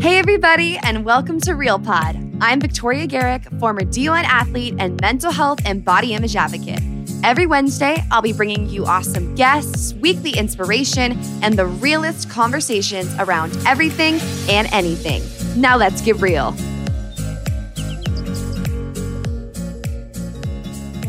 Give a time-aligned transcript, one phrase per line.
[0.00, 2.16] Hey, everybody, and welcome to Real Pod.
[2.40, 6.80] I'm Victoria Garrick, former D1 athlete and mental health and body image advocate.
[7.22, 13.54] Every Wednesday, I'll be bringing you awesome guests, weekly inspiration, and the realest conversations around
[13.66, 14.14] everything
[14.48, 15.22] and anything.
[15.60, 16.56] Now, let's get real.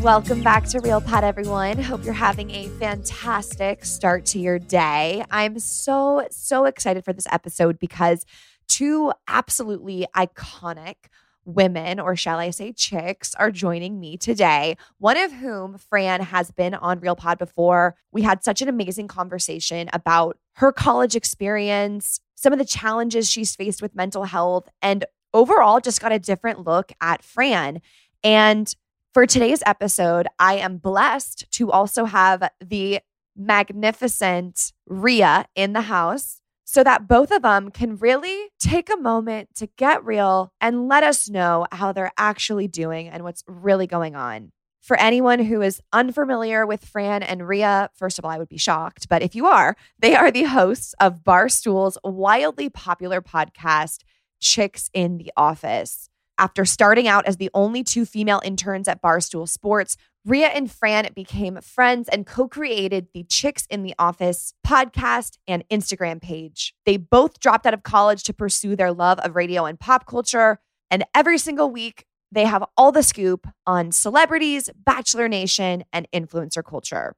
[0.02, 1.78] Welcome back to Real Pod, everyone.
[1.78, 5.24] Hope you're having a fantastic start to your day.
[5.30, 8.26] I'm so, so excited for this episode because
[8.72, 10.94] two absolutely iconic
[11.44, 14.76] women, or shall I say chicks, are joining me today.
[14.98, 17.96] One of whom, Fran, has been on Real Pod before.
[18.12, 23.56] We had such an amazing conversation about her college experience, some of the challenges she's
[23.56, 27.82] faced with mental health, and overall just got a different look at Fran.
[28.22, 28.74] And
[29.12, 33.00] for today's episode, I am blessed to also have the
[33.36, 39.54] magnificent Ria in the house so that both of them can really take a moment
[39.56, 44.14] to get real and let us know how they're actually doing and what's really going
[44.14, 44.52] on.
[44.80, 48.58] For anyone who is unfamiliar with Fran and Ria, first of all, I would be
[48.58, 49.08] shocked.
[49.08, 54.00] But if you are, they are the hosts of Barstool's wildly popular podcast,
[54.40, 56.08] Chicks in the Office.
[56.42, 61.08] After starting out as the only two female interns at Barstool Sports, Ria and Fran
[61.14, 66.74] became friends and co created the Chicks in the Office podcast and Instagram page.
[66.84, 70.58] They both dropped out of college to pursue their love of radio and pop culture.
[70.90, 76.64] And every single week, they have all the scoop on celebrities, Bachelor Nation, and influencer
[76.64, 77.14] culture.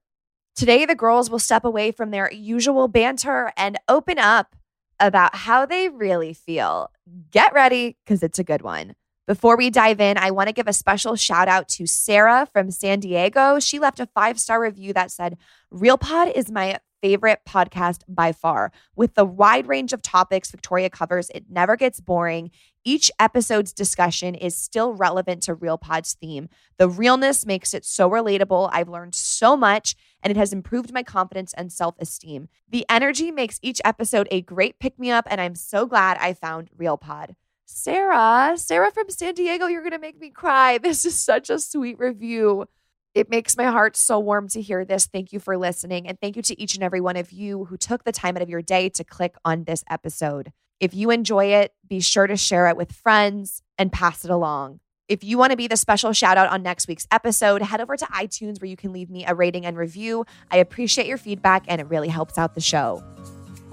[0.54, 4.54] Today, the girls will step away from their usual banter and open up
[5.00, 6.90] about how they really feel.
[7.30, 8.94] Get ready because it's a good one.
[9.26, 12.70] Before we dive in, I want to give a special shout out to Sarah from
[12.70, 13.58] San Diego.
[13.58, 15.38] She left a five star review that said,
[15.70, 18.70] Real Pod is my favorite podcast by far.
[18.96, 22.50] With the wide range of topics Victoria covers, it never gets boring.
[22.84, 26.50] Each episode's discussion is still relevant to Real Pod's theme.
[26.76, 28.68] The realness makes it so relatable.
[28.72, 32.48] I've learned so much and it has improved my confidence and self esteem.
[32.68, 36.34] The energy makes each episode a great pick me up, and I'm so glad I
[36.34, 37.36] found Real Pod.
[37.66, 40.78] Sarah, Sarah from San Diego, you're going to make me cry.
[40.82, 42.66] This is such a sweet review.
[43.14, 45.06] It makes my heart so warm to hear this.
[45.06, 46.06] Thank you for listening.
[46.06, 48.42] And thank you to each and every one of you who took the time out
[48.42, 50.52] of your day to click on this episode.
[50.80, 54.80] If you enjoy it, be sure to share it with friends and pass it along.
[55.08, 57.96] If you want to be the special shout out on next week's episode, head over
[57.96, 60.24] to iTunes where you can leave me a rating and review.
[60.50, 63.02] I appreciate your feedback and it really helps out the show.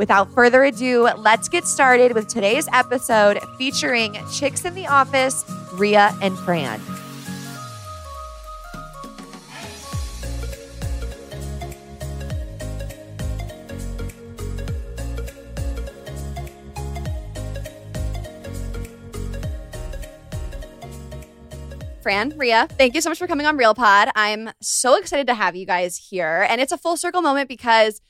[0.01, 6.11] Without further ado, let's get started with today's episode featuring Chicks in the Office, Ria
[6.23, 6.81] and Fran.
[22.01, 24.09] Fran, Ria, thank you so much for coming on Real Pod.
[24.15, 26.47] I'm so excited to have you guys here.
[26.49, 28.01] And it's a full circle moment because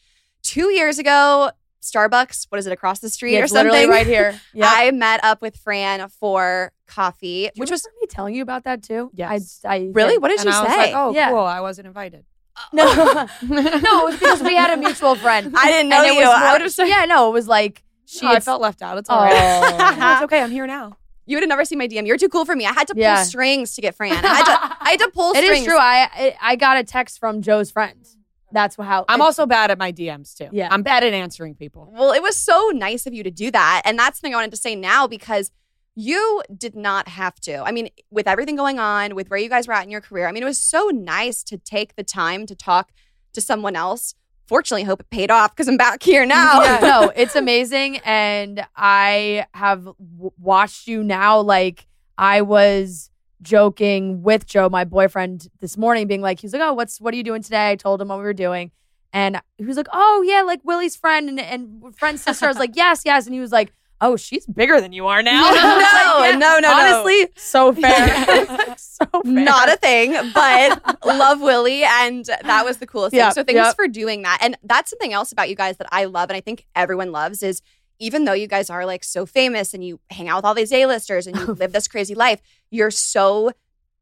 [0.42, 1.52] two years ago,
[1.82, 3.96] Starbucks, what is it, across the street Yeah, or it's literally something?
[3.98, 4.40] right here.
[4.54, 4.70] Yep.
[4.72, 8.66] I met up with Fran for coffee, Do you which was me telling you about
[8.66, 9.10] that too.
[9.14, 9.62] Yes.
[9.66, 10.18] I, I Really?
[10.18, 10.78] What did and you I was say?
[10.78, 11.30] like, oh, Yeah.
[11.30, 11.40] cool.
[11.40, 12.26] I wasn't invited.
[12.74, 13.28] No, no,
[13.72, 15.54] it was because we had a mutual friend.
[15.58, 16.20] I didn't know And you.
[16.20, 18.98] was I would've said- Yeah, no, it was like She Oh, I felt left out.
[18.98, 19.16] It's oh.
[19.16, 19.34] all right.
[19.34, 19.96] Oh.
[20.00, 20.42] No, it's okay.
[20.42, 20.98] I'm here now.
[21.26, 22.06] You would have never seen my DM.
[22.06, 22.66] You're too cool for me.
[22.66, 23.24] I had to pull Yeah.
[23.24, 24.12] strings to get Fran.
[24.14, 25.60] I had to, I had to pull It strings.
[25.62, 25.78] is true.
[25.78, 28.06] I I- I got a text from Joe's friend.
[28.52, 30.50] That's how I'm also bad at my DMs too.
[30.52, 30.68] Yeah.
[30.72, 31.92] I'm bad at answering people.
[31.94, 33.82] Well, it was so nice of you to do that.
[33.86, 35.52] And that's something I wanted to say now because
[35.96, 37.62] you did not have to.
[37.64, 40.28] I mean, with everything going on, with where you guys were at in your career,
[40.28, 42.92] I mean, it was so nice to take the time to talk
[43.34, 44.16] to someone else.
[44.48, 46.62] Fortunately, I hope it paid off because I'm back here now.
[46.62, 51.40] Yeah, no, it's amazing, and I have w- watched you now.
[51.40, 51.88] Like
[52.18, 53.11] I was
[53.42, 57.18] joking with Joe, my boyfriend, this morning, being like, he's like, "Oh, what's what are
[57.18, 58.72] you doing today?" I told him what we were doing,
[59.14, 62.58] and he was like, "Oh yeah, like Willie's friend and and friend's sister." I was
[62.58, 63.74] like, "Yes, yes," and he was like.
[64.04, 65.44] Oh, she's bigger than you are now.
[65.54, 66.72] No, like, no, no, no.
[66.74, 68.74] Honestly, so fair.
[68.76, 69.22] so fair.
[69.24, 71.84] Not a thing, but love Willie.
[71.84, 73.34] And that was the coolest Yeah, thing.
[73.36, 73.74] So thanks yeah.
[73.74, 74.40] for doing that.
[74.42, 76.32] And that's something else about you guys that I love.
[76.32, 77.62] And I think everyone loves is
[78.02, 80.74] even though you guys are like so famous and you hang out with all these
[80.74, 83.52] A-listers and you live this crazy life, you're so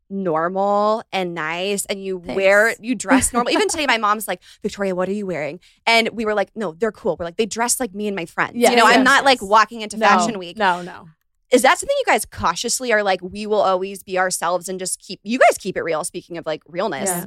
[0.10, 3.54] normal and nice and you wear you dress normal.
[3.54, 5.60] Even today my mom's like victoria what are you wearing?
[5.86, 7.16] And we were like no they're cool.
[7.20, 8.54] We're like they dress like me and my friends.
[8.56, 10.58] Yes, you know i'm yes, not like walking into No, fashion week.
[10.58, 11.10] No, no.
[11.52, 15.00] is that something you guys cautiously are like we will always be ourselves and just
[15.00, 17.10] keep you guys keep it real speaking of like realness.
[17.10, 17.26] Yeah.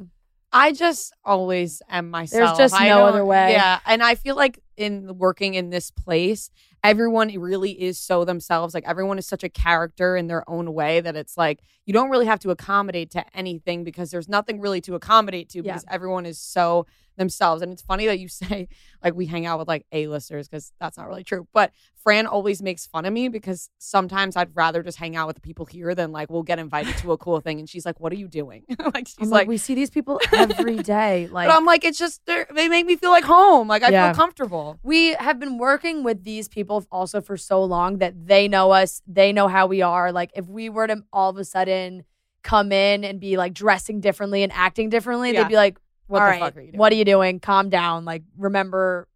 [0.52, 2.56] I just always am myself.
[2.56, 3.52] There's just I no other way.
[3.52, 6.50] Yeah, and I feel like in working in this place,
[6.84, 8.74] everyone really is so themselves.
[8.74, 12.10] Like everyone is such a character in their own way that it's like you don't
[12.10, 15.72] really have to accommodate to anything because there's nothing really to accommodate to Yeah.
[15.72, 16.86] because everyone is so
[17.16, 17.62] themselves.
[17.62, 18.68] And it's funny that you say
[19.02, 21.46] like we hang out with like A-listers because that's not really true.
[21.52, 21.72] But
[22.02, 25.40] Fran always makes fun of me because sometimes I'd rather just hang out with the
[25.42, 28.12] people here than like we'll get invited to a cool thing and she's like, "What
[28.12, 28.64] are you doing?"
[28.94, 31.28] like she's I'm like, like, we see these people every day.
[31.28, 33.68] Like, but I'm like, it's just they make me feel like home.
[33.68, 34.12] Like I Yeah.
[34.12, 34.78] feel comfortable.
[34.82, 39.00] we have been working with these people also for so long that they know us,
[39.06, 40.10] they know how we are.
[40.12, 42.04] Like, if we were to all of a sudden
[42.42, 45.42] come in and be like dressing differently and acting differently, Yeah.
[45.44, 45.78] they'd be like,
[46.12, 47.40] What "All the right, fuck are you doing?" what are you doing?
[47.40, 48.04] Calm down.
[48.04, 49.08] Like, remember,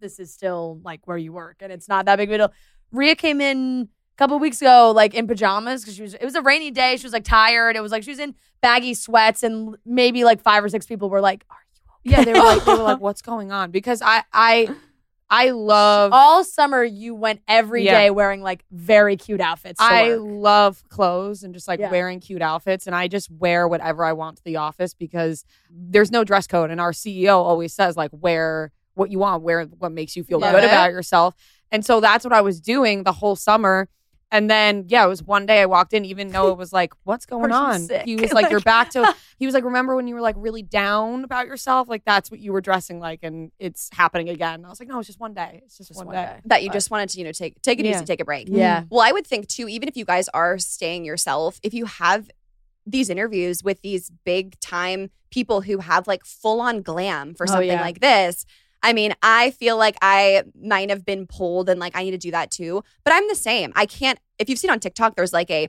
[0.00, 2.52] this is still like where you work, and it's not that big of a deal."
[2.92, 6.14] Ria came in a couple weeks ago, like in pajamas, because she was.
[6.14, 6.96] It was a rainy day.
[6.96, 7.76] She was like tired.
[7.76, 11.10] It was like she was in baggy sweats, and maybe like five or six people
[11.10, 11.56] were like, "Are
[12.06, 13.70] you okay?" Yeah, they were like, they were like, what's going on?
[13.70, 14.68] Because I, I,
[15.30, 18.10] I love, all summer you went every day Yeah.
[18.10, 19.80] wearing like very cute outfits.
[19.80, 20.20] I work.
[20.22, 21.90] love clothes and just like Yeah.
[21.90, 26.10] wearing cute outfits, and I just wear whatever I want to the office because there's
[26.10, 29.92] no dress code, and our CEO always says like wear what you want, wear what
[29.92, 30.66] makes you feel Love good it.
[30.66, 31.34] about yourself,
[31.72, 33.88] and so that's what I was doing the whole summer.
[34.34, 36.92] And then, yeah, it was one day I walked in, even though it was like,
[37.04, 37.80] what's going on?
[37.82, 38.02] sick.
[38.04, 40.62] He was like, you're back to, he was like, remember when you were like really
[40.62, 41.88] down about yourself?
[41.88, 44.64] Like, that's what you were dressing like, and it's happening again.
[44.64, 45.60] I was like, no, it's just one day.
[45.64, 46.24] It's just, Just one, one day.
[46.34, 46.40] day.
[46.46, 47.92] that you just wanted to you know take take it Yeah.
[47.96, 48.80] easy take a break Yeah.
[48.80, 48.86] Mm-hmm.
[48.94, 52.28] well i would think too even if you guys are staying yourself if you have
[52.86, 57.52] these interviews with these big time people who have like full on glam for Oh,
[57.52, 57.80] something yeah.
[57.80, 58.44] like this
[58.84, 62.18] I mean, I feel like I might have been pulled and like I need to
[62.18, 62.82] do that too.
[63.02, 63.72] But I'm the same.
[63.74, 65.68] I can't, if you've seen on TikTok, there's like a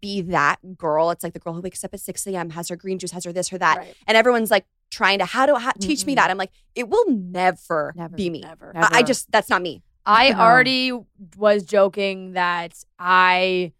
[0.00, 1.10] be that girl.
[1.10, 3.24] It's like the girl who wakes up at 6 a.m., has her green juice, has
[3.24, 3.76] her this, her that.
[3.78, 3.94] Right.
[4.08, 6.16] And everyone's like trying to, how do, how, teach me Mm-mm.
[6.16, 6.30] that?
[6.30, 8.40] I'm like, it will never, Never be me.
[8.40, 8.72] Never.
[8.74, 9.82] I, I just, that's not me.
[10.06, 10.38] I No.
[10.40, 10.92] already
[11.36, 13.72] was joking that I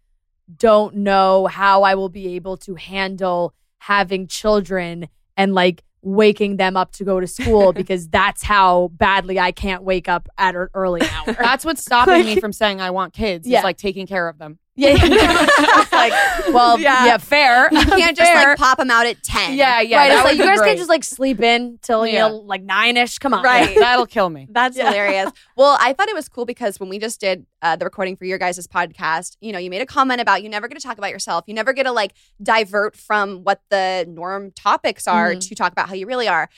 [0.57, 6.77] don't know how I will be able to handle having children and like waking them
[6.77, 10.67] up to go to school because that's how badly I can't wake up at an
[10.73, 11.33] early hour.
[11.33, 13.47] That's what's stopping me from saying I want kids.
[13.47, 13.59] Yeah.
[13.59, 14.59] Is like taking care of them.
[14.75, 15.47] Yeah, yeah.
[15.77, 16.13] It's like,
[16.53, 17.05] well, Yeah.
[17.05, 17.69] yeah, fair.
[17.71, 18.49] You can't just Fair.
[18.49, 19.53] like pop them out at 10.
[19.55, 19.97] Yeah, yeah.
[19.97, 20.11] right.
[20.11, 20.67] It's like you guys great.
[20.69, 23.17] can't just like sleep in till you know like nine ish.
[23.19, 23.75] Come on, Right.
[23.79, 24.47] That'll kill me.
[24.49, 24.87] That's Yeah.
[24.87, 25.31] hilarious.
[25.55, 28.25] Well, I thought it was cool because when we just did uh, the recording for
[28.25, 30.97] your guys' podcast, you know, you made a comment about you never get to talk
[30.97, 31.45] about yourself.
[31.47, 35.47] You never get to like divert from what the norm topics are Mhm.
[35.49, 36.49] to talk about how you really are.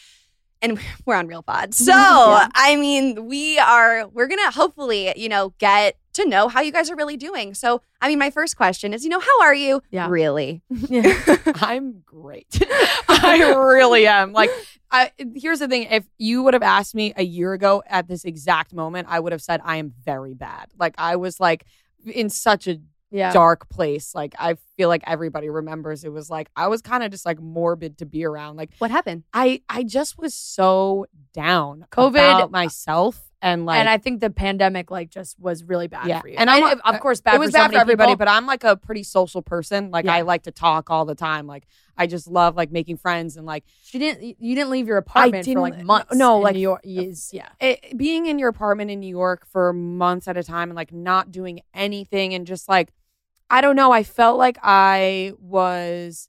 [0.62, 1.75] And we're on Real Pod.
[1.75, 2.47] So, Yeah.
[2.55, 6.71] I mean, we are, we're going to hopefully, you know, get to know how you
[6.71, 7.53] guys are really doing.
[7.55, 10.07] So, I mean, my first question is, you know, how are you Yeah.
[10.09, 10.62] really?
[11.55, 12.62] I'm great.
[13.09, 14.33] I really am.
[14.33, 14.50] Like,
[14.91, 18.24] I, here's the thing: if you would have asked me a year ago at this
[18.25, 20.67] exact moment, I would have said I am very bad.
[20.77, 21.65] Like, I was like
[22.05, 22.77] in such a
[23.12, 23.31] yeah.
[23.33, 24.13] dark place.
[24.15, 27.39] Like, I feel like everybody remembers it was like I was kind of just like
[27.41, 28.55] morbid to be around.
[28.55, 29.24] Like, What happened?
[29.33, 34.20] I I just was so down COVID- about uh, myself and like and I think
[34.20, 36.22] the pandemic like just was really bad Yeah.
[36.22, 36.36] for you.
[36.38, 38.12] And I'm- of- of uh, course, bad it was for so bad many for everybody,
[38.13, 38.17] people.
[38.25, 39.91] but I'm like a pretty social person.
[39.91, 41.46] Like I like to talk all the time.
[41.46, 44.24] Like I just love like making friends and like she didn't.
[44.41, 46.15] You didn't leave your apartment for like months.
[46.15, 46.82] no, in like- New York.
[46.84, 47.50] Is yeah.
[47.60, 50.91] it, being in your apartment in New York for months at a time and like
[50.91, 52.91] not doing anything and just like
[53.50, 56.27] I don't know, I felt like I was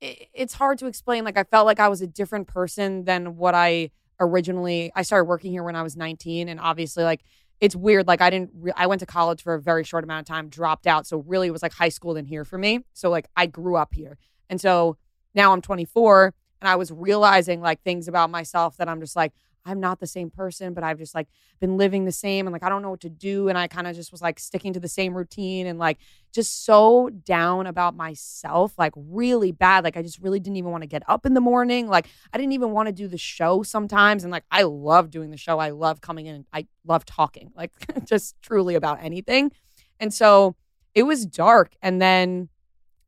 [0.00, 3.36] it, it's hard to explain like I felt like I was a different person than
[3.36, 7.22] what I originally I started working here when I was 19 and obviously like
[7.60, 10.28] it's weird like I didn't re- I went to college for a very short amount
[10.28, 12.80] of time dropped out so really it was like high school then here for me
[12.92, 14.18] so like I grew up here.
[14.48, 14.96] And so
[15.34, 19.32] now I'm 24 and I was realizing like things about myself that I'm just like
[19.66, 21.26] I'm not the same person, but I've just like
[21.60, 23.48] been living the same and like I don't know what to do.
[23.48, 25.98] And I kind of just was like sticking to the same routine and like
[26.32, 29.84] just so down about myself, like really bad.
[29.84, 31.88] Like I just really didn't even want to get up in the morning.
[31.88, 34.22] Like I didn't even want to do the show sometimes.
[34.22, 35.58] And like I love doing the show.
[35.58, 36.46] I love coming in.
[36.52, 37.72] I love talking, like
[38.06, 39.50] just truly about anything.
[39.98, 40.54] And so
[40.94, 41.74] it was dark.
[41.82, 42.48] And then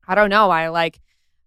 [0.06, 1.00] I don't know, I like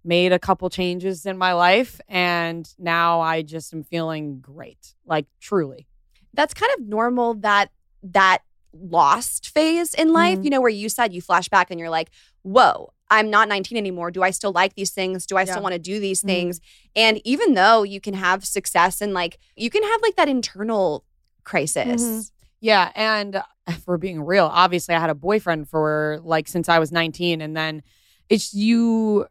[0.03, 4.93] made a couple changes in my life and now I just am feeling great.
[5.05, 5.87] Like truly.
[6.33, 7.69] that's kind of normal that
[8.03, 8.39] that
[8.73, 10.43] lost phase in life, Mhm.
[10.45, 12.09] you know, where you said you flash back and you're like,
[12.43, 14.11] whoa, I'm not 19 anymore.
[14.11, 15.25] Do I still like these things?
[15.25, 15.51] Do I Yeah.
[15.51, 16.25] still want to do these Mhm.
[16.27, 16.61] things?
[16.95, 21.03] And even though you can have success and like, you can have like that internal
[21.43, 22.01] crisis.
[22.01, 22.31] Mhm.
[22.61, 23.43] Yeah, and uh,
[23.83, 27.57] for being real, obviously I had a boyfriend for like since I was 19 and
[27.57, 27.83] then
[28.29, 29.27] it's you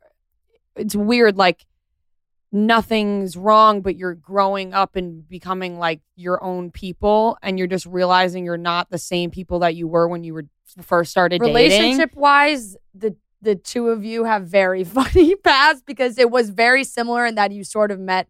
[0.80, 1.64] it's weird like
[2.52, 7.86] nothing's wrong but you're growing up and becoming like your own people and you're just
[7.86, 10.46] realizing you're not the same people that you were when you were
[10.82, 11.40] first started.
[11.40, 16.84] Relationship wise, the the two of you have very funny paths because it was very
[16.84, 18.28] similar in that you sort of met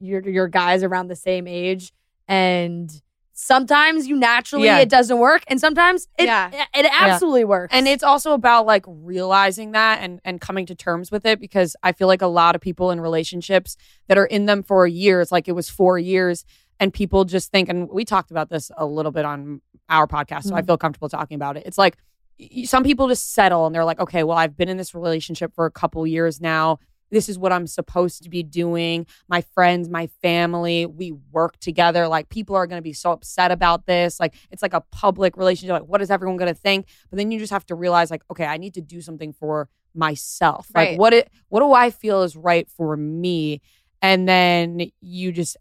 [0.00, 1.92] your your guys around the same age
[2.28, 3.02] and
[3.34, 4.78] sometimes you naturally Yeah.
[4.78, 6.50] it doesn't work and sometimes it Yeah.
[6.74, 7.74] it absolutely works.
[7.74, 11.74] And it's also about like realizing that and and coming to terms with it because
[11.82, 13.76] I feel like a lot of people in relationships
[14.08, 16.44] that are in them for years, like it was 4 years
[16.78, 20.44] and people just think and we talked about this a little bit on our podcast,
[20.44, 20.66] so I mm-hmm.
[20.66, 21.64] feel comfortable talking about it.
[21.66, 21.96] It's like
[22.64, 25.64] some people just settle and they're like, "Okay, well, I've been in this relationship for
[25.66, 26.78] a couple years now.
[27.12, 29.06] This is what I'm supposed to be doing.
[29.28, 32.08] My friends, my family, we work together.
[32.08, 34.18] Like people are going to be so upset about this.
[34.18, 35.74] Like it's like a public relationship.
[35.74, 36.86] Like what is everyone going to think?
[37.10, 39.68] But then you just have to realize like, okay, I need to do something for
[39.94, 40.68] myself.
[40.74, 40.98] Like Right.
[40.98, 43.60] what it what do I feel is right for me?
[44.00, 45.56] And then you just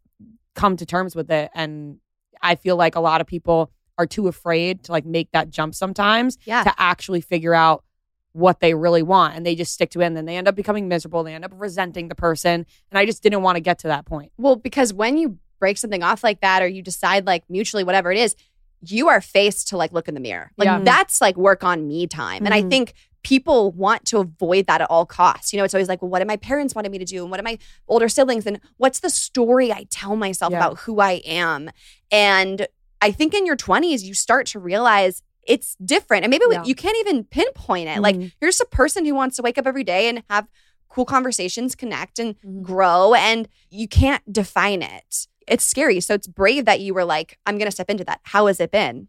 [0.55, 1.97] come to terms with it and
[2.41, 5.75] I feel like a lot of people are too afraid to like make that jump
[5.75, 6.63] sometimes Yeah.
[6.63, 7.83] to actually figure out
[8.33, 10.55] what they really want and they just stick to it and then they end up
[10.55, 13.79] becoming miserable they end up resenting the person and i just didn't want to get
[13.79, 17.25] to that point Well, because when you break something off like that or you decide
[17.27, 18.35] like mutually whatever it is,
[18.83, 20.49] you are faced to like look in the mirror.
[20.57, 20.79] Like Yeah.
[20.79, 22.45] that's like work on me time.
[22.45, 22.69] And I Mhm.
[22.71, 25.53] think people want to avoid that at all costs.
[25.53, 27.21] You know, it's always like, well, what did my parents wanted me to do?
[27.21, 28.47] And what did my older siblings?
[28.47, 30.57] And what's the story I tell myself Yeah.
[30.57, 31.69] about who I am?
[32.11, 32.65] And
[32.99, 36.23] I think in your 20s, you start to realize it's different.
[36.23, 36.63] And maybe Yeah.
[36.63, 37.99] you can't even pinpoint it.
[38.01, 38.31] Like Mhm.
[38.39, 40.47] you're just a person who wants to wake up every day and have
[40.89, 42.61] cool conversations, connect and Mhm.
[42.63, 45.27] grow, and you can't define it.
[45.47, 45.99] It's scary.
[46.01, 48.19] So it's brave that you were like, I'm going to step into that.
[48.23, 49.07] How has it been?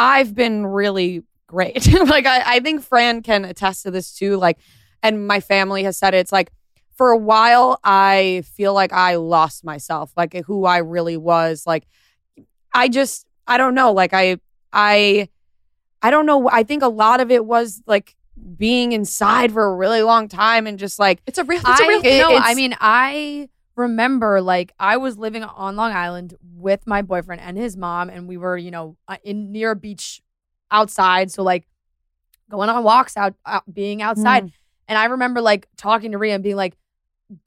[0.00, 4.58] i've been really great like I, I think fran can attest to this too like
[5.02, 6.18] and my family has said it.
[6.18, 6.52] it's like
[6.94, 11.84] for a while i feel like i lost myself like who i really was like
[12.72, 14.36] i just i don't know like i
[14.72, 15.28] i
[16.02, 18.14] i don't know i think a lot of it was like
[18.56, 21.84] being inside for a really long time and just like It's a real, it's I
[21.84, 26.34] a real it- no, I mean, I remember like I was living on Long Island
[26.54, 29.76] with my boyfriend and his mom, and we were, you know, uh, in near a
[29.76, 30.22] beach
[30.70, 31.66] outside, so like
[32.50, 34.46] going on walks out, out being outside.
[34.46, 34.52] Mm.
[34.88, 36.76] And I remember like talking to Ria and being like,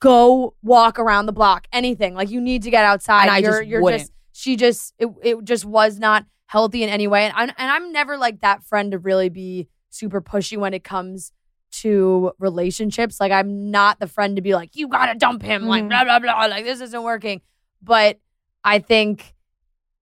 [0.00, 2.14] "Go walk around the block, anything.
[2.14, 3.22] Like you need to get outside.
[3.22, 4.02] And I you're, just you're wouldn't.
[4.02, 7.24] just she just it, it just was not healthy in any way.
[7.24, 10.84] And I'm and I'm never like that friend to really be super pushy when it
[10.84, 11.32] comes
[11.80, 13.18] to relationships.
[13.18, 15.88] Like I'm not the friend to be like, you gotta dump him, like Mhm.
[15.88, 17.40] blah blah blah, like this isn't working.
[17.80, 18.18] But
[18.62, 19.34] I think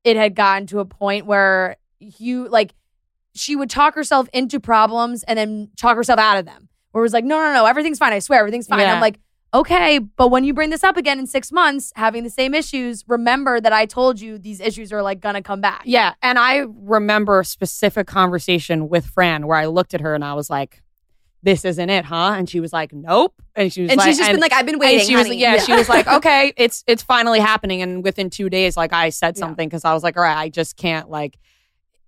[0.02, 2.74] it had gotten to a point where you like
[3.34, 6.68] she would talk herself into problems and then talk herself out of them.
[6.90, 8.12] Where it was like, no, no, no, everything's fine.
[8.12, 8.80] I swear, everything's fine.
[8.80, 8.92] Yeah.
[8.94, 9.20] I'm like,
[9.52, 13.04] okay, but when you bring this up again in six months, having the same issues,
[13.08, 15.82] remember that I told you these issues are like gonna come back.
[15.84, 16.14] Yeah.
[16.22, 20.34] And I remember a specific conversation with Fran where I looked at her and I
[20.34, 20.82] was like,
[21.42, 22.34] this isn't it, huh?
[22.36, 23.34] And she was like, nope.
[23.56, 25.00] And she was And like, she's just been like, I've been waiting.
[25.00, 25.38] and she was honey.
[25.40, 27.80] yeah, she was like, okay, it's it's finally happening.
[27.80, 30.48] And within two days, like I said something because I was like, all right, I
[30.50, 31.38] just can't like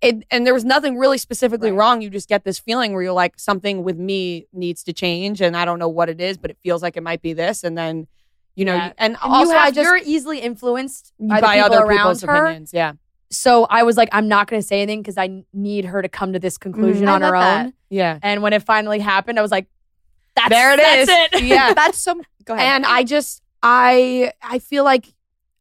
[0.03, 0.25] it.
[0.31, 1.77] And there was nothing really specifically Right.
[1.77, 2.01] wrong.
[2.01, 5.55] You just get this feeling where you're like, something with me needs to change, and
[5.57, 7.63] I don't know what it is, but it feels like it might be this.
[7.63, 8.07] And then,
[8.55, 8.93] you know, Yeah.
[8.97, 11.97] and, And also you have, I just you're easily influenced by, by, people other around
[11.97, 12.45] people's her.
[12.45, 12.71] opinions.
[12.73, 12.93] Yeah,
[13.31, 16.09] So I was like, I'm not going to say anything because I need her to
[16.09, 17.05] come to this conclusion.
[17.05, 17.65] Mm, I on her that.
[17.67, 17.73] own.
[17.89, 18.19] yeah.
[18.21, 19.67] And when it finally happened, I was like,
[20.35, 21.41] that's, There it that's is.
[21.41, 21.43] It.
[21.47, 21.73] Yeah.
[21.75, 22.19] that's so.
[22.45, 22.65] Go ahead.
[22.67, 25.13] And I just I I feel like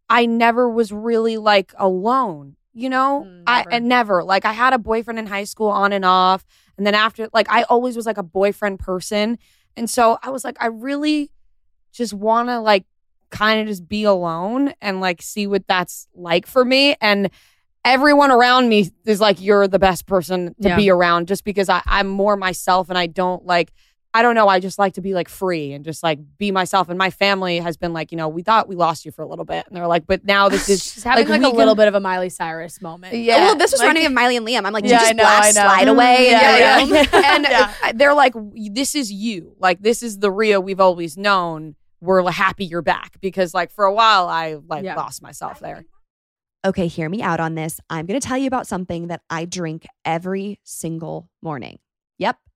[0.08, 3.24] I never was really like alone, you know?
[3.26, 3.70] Mm, I never.
[3.72, 4.24] and never.
[4.24, 6.44] Like I had a boyfriend in high school on and off.
[6.78, 9.38] And then after like I always was like a boyfriend person.
[9.76, 11.30] And so I was like I really
[11.92, 12.84] just want to like
[13.30, 17.30] kind of just be alone and like see what that's like for me and
[17.84, 20.76] everyone around me is like you're the best person to Yeah.
[20.76, 23.72] be around just because I, i'm more myself and i don't like
[24.14, 26.88] i don't know i just like to be like free and just like be myself
[26.88, 29.26] and my family has been like you know we thought we lost you for a
[29.28, 31.74] little bit and they're like but now this is She's having like, we a little
[31.74, 33.14] can- bit of a Miley Cyrus moment.
[33.14, 33.38] Yeah.
[33.38, 34.66] well, this was Like- reminding me of Miley and Liam.
[34.66, 35.68] I'm like, did Yeah, you I just know, blast I know.
[35.68, 36.26] slide away?
[36.26, 36.76] in Yeah, your yeah.
[36.78, 37.24] room?
[37.24, 37.74] and Yeah.
[37.84, 38.34] uh, they're like
[38.72, 43.20] this is you like this is the ria we've always known we're happy you're back
[43.20, 44.96] because like for a while i like Yeah.
[44.96, 45.84] lost myself there
[46.64, 47.80] Okay, hear me out on this.
[47.90, 51.80] I'm going to tell you about something that I drink every single morning.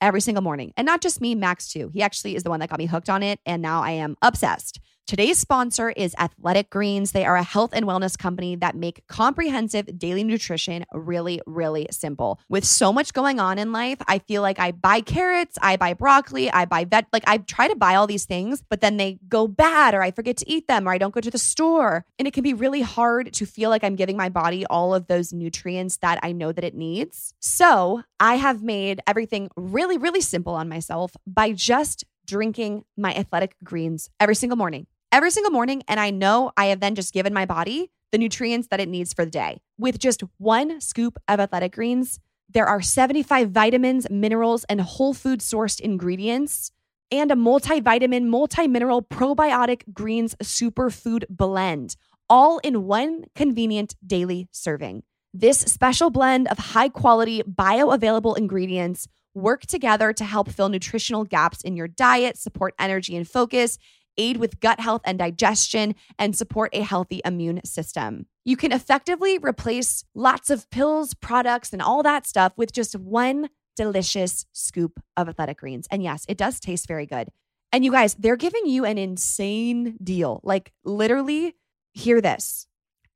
[0.01, 0.73] Every single morning.
[0.77, 1.91] And not just me, Max too.
[1.93, 4.17] He actually is the one that got me hooked on it, and now I am
[4.21, 4.79] obsessed.
[5.07, 7.13] Today's sponsor is Athletic Greens.
[7.13, 12.41] They are a health and wellness company that make comprehensive daily nutrition really, really simple.
[12.49, 15.95] With so much going on in life, I feel like I buy carrots, I buy
[15.95, 19.21] broccoli, I buy vet, like I try to buy all these things, but then they
[19.29, 22.05] go bad or I forget to eat them or I don't go to the store.
[22.19, 25.07] And it can be really hard to feel like I'm giving my body all of
[25.07, 27.33] those nutrients that I know that it needs.
[27.39, 33.55] So I have made everything really, really simple on myself by just drinking my athletic
[33.63, 35.83] greens every single morning every single morning.
[35.89, 39.13] And I know I have then just given my body the nutrients that it needs
[39.13, 39.61] for the day.
[39.79, 45.41] With just one scoop of athletic greens, there are 75 vitamins, minerals, and whole food
[45.41, 46.71] sourced ingredients,
[47.11, 51.97] and a multivitamin, multi mineral probiotic greens superfood blend,
[52.29, 55.03] all in one convenient daily serving.
[55.35, 61.61] This special blend of high quality, bioavailable ingredients work together to help fill nutritional gaps
[61.61, 63.77] in your diet, support energy and focus,
[64.19, 68.27] aid with gut health and digestion, and support a healthy immune system.
[68.45, 73.49] You can effectively replace lots of pills, products, and all that stuff with just one
[73.77, 75.87] delicious scoop of athletic greens.
[75.91, 77.29] And yes, it does taste very good.
[77.73, 80.41] And you guys, they're giving you an insane deal.
[80.43, 81.57] Like, literally,
[81.93, 82.67] hear this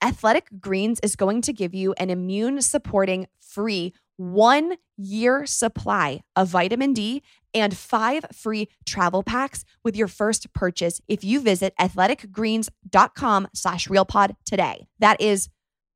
[0.03, 6.49] Athletic Greens is going to give you an immune supporting free one year supply of
[6.49, 7.23] vitamin D
[7.55, 14.37] and five free travel packs with your first purchase if you visit athleticgreens.com slash realpod
[14.45, 14.87] today.
[14.99, 15.49] That is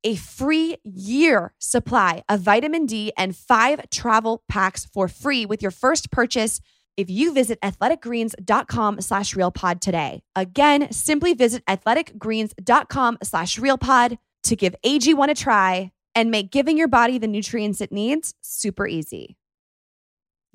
[0.05, 5.71] a free year supply of vitamin D and five travel packs for free with your
[5.71, 6.61] first purchase
[6.97, 10.23] if you visit athleticgreens.com slash realpod today.
[10.35, 16.89] Again, simply visit athleticgreens.com slash realpod to give AG1 a try and make giving your
[16.89, 19.37] body the nutrients it needs super easy.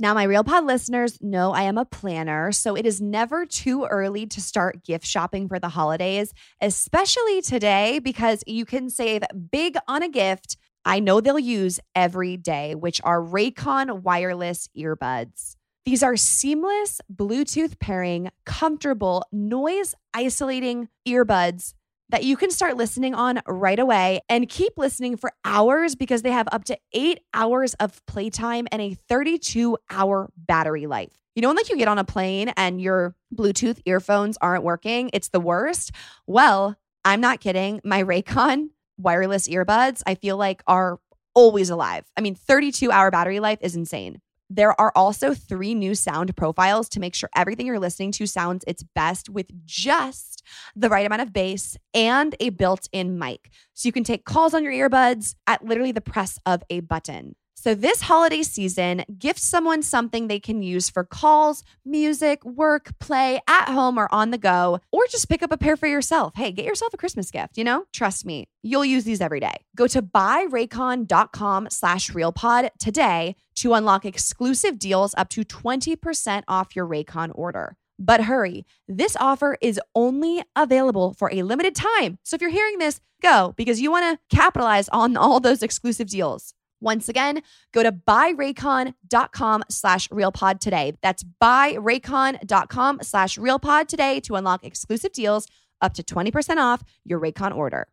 [0.02, 3.84] Now, my Real Pod listeners know I am a planner, so it is never too
[3.84, 9.76] early to start gift shopping for the holidays, especially today because you can save big
[9.90, 15.56] on a gift I know they'll use every day, which are Raycon wireless earbuds.
[15.86, 21.74] These are seamless Bluetooth pairing, comfortable, noise isolating earbuds
[22.10, 26.32] that you can start listening on right away and keep listening for hours because they
[26.32, 31.14] have up to eight hours of playtime and a 32 hour battery life.
[31.36, 35.10] You know, when like you get on a plane and your Bluetooth earphones aren't working,
[35.14, 35.92] it's the worst.
[36.28, 37.80] Well, I'm not kidding.
[37.84, 41.00] My Raycon wireless earbuds, I feel like are
[41.34, 42.06] always alive.
[42.18, 44.20] I mean, 32 hour battery life is insane.
[44.50, 48.64] There are also three new sound profiles to make sure everything you're listening to sounds
[48.68, 50.44] its best with just
[50.76, 53.52] the right amount of bass and a built in mic.
[53.76, 57.36] So you can take calls on your earbuds at literally the press of a button.
[57.62, 63.42] So, this holiday season, gift someone something they can use for calls, music, work, play,
[63.50, 66.36] at home, or on the go, or just pick up a pair for yourself.
[66.36, 67.84] Hey, get yourself a Christmas gift, you know?
[67.92, 69.66] Trust me, you'll use these every day.
[69.76, 76.88] Go to buyraycon.com slash realpod today to unlock exclusive deals up to 20% off your
[76.88, 77.76] Raycon order.
[78.00, 82.20] But hurry, this offer is only available for a limited time.
[82.24, 86.08] So if you're hearing this, go because you want to capitalize on all those exclusive
[86.08, 86.54] deals.
[86.82, 87.42] Once again,
[87.74, 90.94] go to buyraycon.com slash realpod today.
[91.02, 95.48] That's buyraycon.com slash realpod today to unlock exclusive deals
[95.82, 97.88] up to 20% off your Raycon order.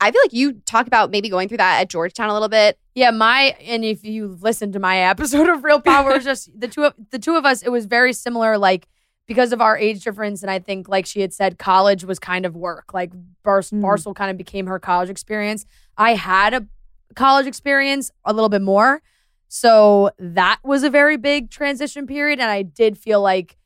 [0.00, 2.78] I feel like you talk about maybe going through that at Georgetown a little bit.
[2.94, 6.84] Yeah, my and if you listen to my episode of Real Pod, just the two
[6.84, 7.62] of the two of us.
[7.62, 8.88] It was very similar, like
[9.26, 12.44] because of our age difference, and I think, like she had said, college was kind
[12.44, 12.92] of work.
[12.92, 13.12] Like
[13.44, 13.84] Bar- hmm.
[13.84, 15.66] Barstool kind of became her college experience.
[15.96, 16.66] I had a
[17.14, 19.02] college experience a little bit more,
[19.48, 23.56] so that was a very big transition period, and I did feel like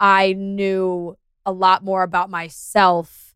[0.00, 3.34] I knew a lot more about myself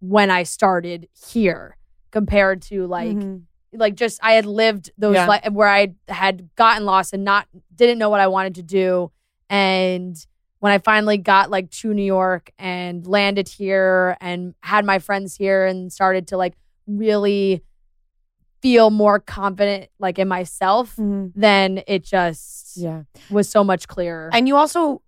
[0.00, 1.76] when I started here
[2.10, 3.78] compared to like mm-hmm.
[3.78, 5.26] like just I had lived those Yeah.
[5.26, 9.10] like where I had gotten lost and not didn't know what I wanted to do.
[9.50, 10.16] And
[10.60, 15.36] when I finally got like to New York and landed here and had my friends
[15.36, 16.54] here and started to like
[16.86, 17.62] really
[18.64, 21.26] feel more confident like in myself mm-hmm.
[21.38, 23.02] then it just Yeah.
[23.28, 24.30] was so much clearer.
[24.32, 25.02] And you also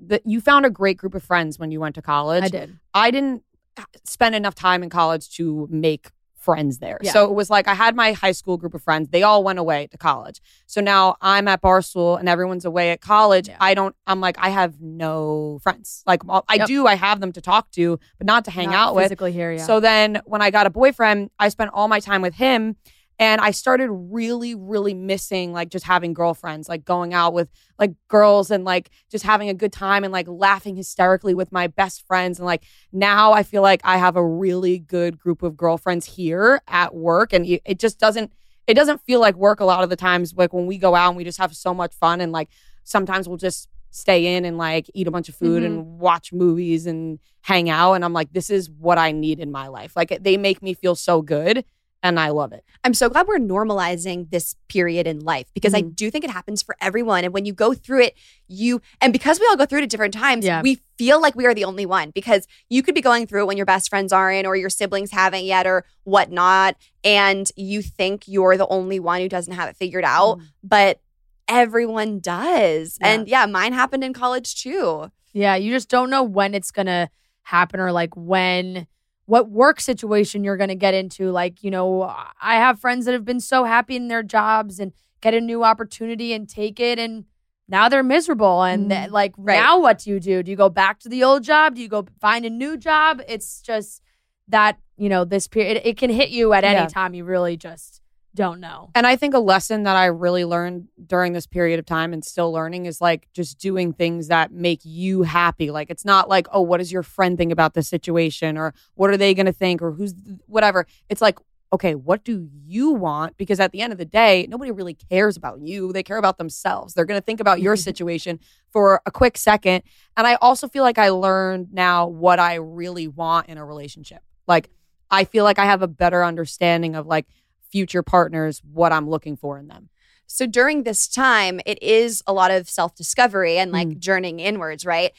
[0.00, 2.44] that you found a great group of friends when you went to college.
[2.44, 2.78] I did.
[2.92, 3.42] I didn't
[3.78, 6.98] uh, spend enough time in college to make friends there.
[7.00, 7.12] Yeah.
[7.12, 9.08] So it was like I had my high school group of friends.
[9.08, 10.40] They all went away to college.
[10.66, 13.48] So now I'm at Barstool and everyone's away at college.
[13.48, 13.56] Yeah.
[13.58, 16.02] I don't I'm like I have no friends.
[16.06, 16.66] Like I Yep.
[16.68, 19.04] do I have them to talk to, but not to hang Not out with.
[19.06, 19.64] physically here, yeah.
[19.64, 22.76] So then when I got a boyfriend, I spent all my time with him
[23.18, 27.94] and I started really, really missing like just having girlfriends, like going out with like
[28.06, 32.06] girls and like just having a good time and like laughing hysterically with my best
[32.06, 32.38] friends.
[32.38, 36.60] And like now I feel like I have a really good group of girlfriends here
[36.68, 37.32] at work.
[37.32, 38.32] And it it just doesn't,
[38.68, 40.34] it doesn't feel like work a lot of the times.
[40.34, 42.48] Like when we go out and we just have so much fun and like
[42.84, 45.78] sometimes we'll just stay in and like eat a bunch of food mm-hmm.
[45.78, 47.94] and watch movies and hang out.
[47.94, 49.96] And I'm like, this is what I need in my life.
[49.96, 51.64] Like they make me feel so good
[52.02, 52.64] and I love it.
[52.84, 55.90] I'm so glad we're normalizing this period in life because I Mm-hmm.
[55.90, 57.24] do think it happens for everyone.
[57.24, 58.14] And when you go through it,
[58.46, 60.62] you, and because we all go through it at different times, Yeah.
[60.62, 63.46] we feel like we are the only one because you could be going through it
[63.46, 66.76] when your best friends aren't or your siblings haven't yet or whatnot.
[67.02, 71.00] And you think you're the only one who doesn't have it figured out, but
[71.48, 72.98] everyone does.
[73.00, 73.08] Yeah.
[73.08, 75.10] And yeah, mine happened in college too.
[75.32, 77.10] Yeah, you just don't know when it's gonna
[77.42, 78.86] happen or like when
[79.28, 81.30] what work situation you're gonna get into.
[81.30, 82.02] Like, you know,
[82.40, 85.62] I have friends that have been so happy in their jobs and get a new
[85.64, 87.26] opportunity and take it and
[87.68, 89.00] now they're miserable and mm-hmm.
[89.02, 89.56] th- like Right.
[89.56, 90.42] now what do you do?
[90.42, 91.74] Do you go back to the old job?
[91.74, 93.20] Do you go find a new job?
[93.28, 94.00] It's just
[94.48, 97.12] that, you know, this period it, it can hit you at any time.
[97.12, 98.00] You really just
[98.34, 98.90] don't know.
[98.94, 102.24] And I think a lesson that I really learned during this period of time and
[102.24, 105.70] still learning is like just doing things that make you happy.
[105.70, 109.10] Like it's not like, oh, what does your friend think about this situation or what
[109.10, 110.14] are they going to think or who's
[110.46, 110.86] whatever.
[111.08, 111.38] It's like,
[111.72, 113.36] okay, what do you want?
[113.36, 115.92] Because at the end of the day, nobody really cares about you.
[115.92, 116.94] They care about themselves.
[116.94, 119.82] They're going to think about your situation for a quick second.
[120.16, 124.22] And I also feel like I learned now what I really want in a relationship.
[124.46, 124.70] Like
[125.10, 127.26] I feel like I have a better understanding of like
[127.70, 129.88] future partners what I'm looking for in them.
[130.26, 133.74] So during this time, it is a lot of self discovery and Mm.
[133.74, 135.12] like journeying inwards, right?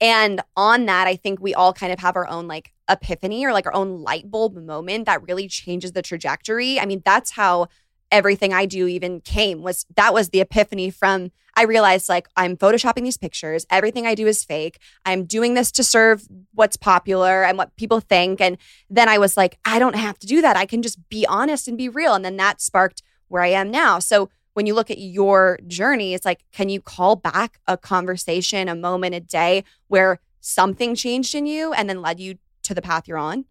[0.00, 3.52] And on that, I think we all kind of have our own like epiphany or
[3.52, 6.78] like our own light bulb moment that really changes the trajectory.
[6.78, 7.68] I mean, that's how
[8.10, 12.56] everything I do even came was that was the epiphany from I realized like I'm
[12.56, 13.64] photoshopping these pictures.
[13.70, 14.78] Everything I do is fake.
[15.06, 18.40] I'm doing this to serve what's popular and what people think.
[18.40, 18.58] And
[18.90, 20.56] then I was like, I don't have to do that.
[20.56, 22.14] I can just be honest and be real.
[22.14, 23.98] And then that sparked where I am now.
[23.98, 28.68] So when you look at your journey, it's like, can you call back a conversation,
[28.68, 32.82] a moment, a day where something changed in you and then led you to the
[32.82, 33.46] path you're on?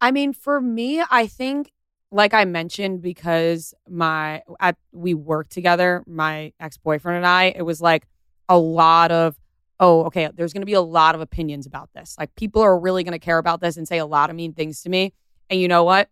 [0.00, 1.72] I mean, for me, I think
[2.12, 7.80] like I mentioned because my at we worked together, my ex-boyfriend and I, it was
[7.80, 8.06] like
[8.48, 9.38] a lot of
[9.82, 12.14] oh, okay, there's going to be a lot of opinions about this.
[12.18, 14.52] Like people are really going to care about this and say a lot of mean
[14.52, 15.14] things to me.
[15.48, 16.10] And you know what?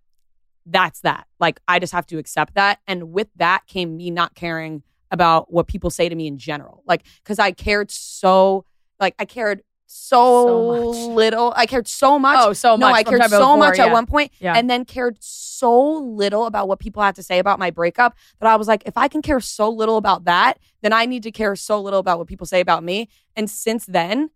[0.65, 1.27] That's that.
[1.39, 2.81] Like I just have to accept that.
[2.87, 6.83] And with that came me not caring about what people say to me in general.
[6.87, 8.65] Like cuz I cared so
[8.99, 11.53] like I cared so, So little.
[11.57, 12.37] I cared so much.
[12.41, 12.95] Oh, so no, much.
[12.95, 14.55] I I'm cared so about much before, at one point Yeah.
[14.55, 18.49] and then cared so little about what people had to say about my breakup that
[18.49, 21.33] I was like, if I can care so little about that, then I need to
[21.33, 23.09] care so little about what people say about me.
[23.35, 24.31] And since then,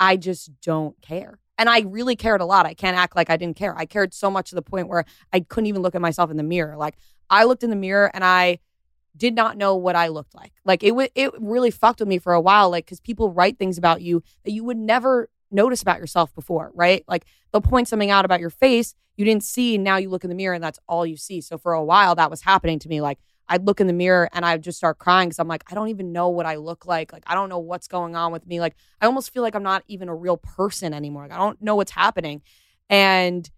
[0.00, 1.38] I just don't care.
[1.58, 2.66] And I really cared a lot.
[2.66, 3.76] I can't act like I didn't care.
[3.76, 6.36] I cared so much to the point where I couldn't even look at myself in
[6.36, 6.76] the mirror.
[6.76, 6.96] Like
[7.30, 8.58] I looked in the mirror and I
[9.16, 10.52] did not know what I looked like.
[10.64, 13.58] Like it would it really fucked with me for a while like cuz people write
[13.58, 17.04] things about you that you would never notice about yourself before, right?
[17.08, 19.78] Like they'll point something out about your face you didn't see.
[19.78, 21.40] Now you look in the mirror and that's all you see.
[21.40, 23.00] So for a while, that was happening to me.
[23.00, 25.74] Like I'd look in the mirror and I'd just start crying because I'm like, I
[25.74, 27.12] don't even know what I look like.
[27.12, 28.60] Like I don't know what's going on with me.
[28.60, 31.22] Like I almost feel like I'm not even a real person anymore.
[31.22, 32.42] Like I don't know what's happening.
[32.90, 33.48] And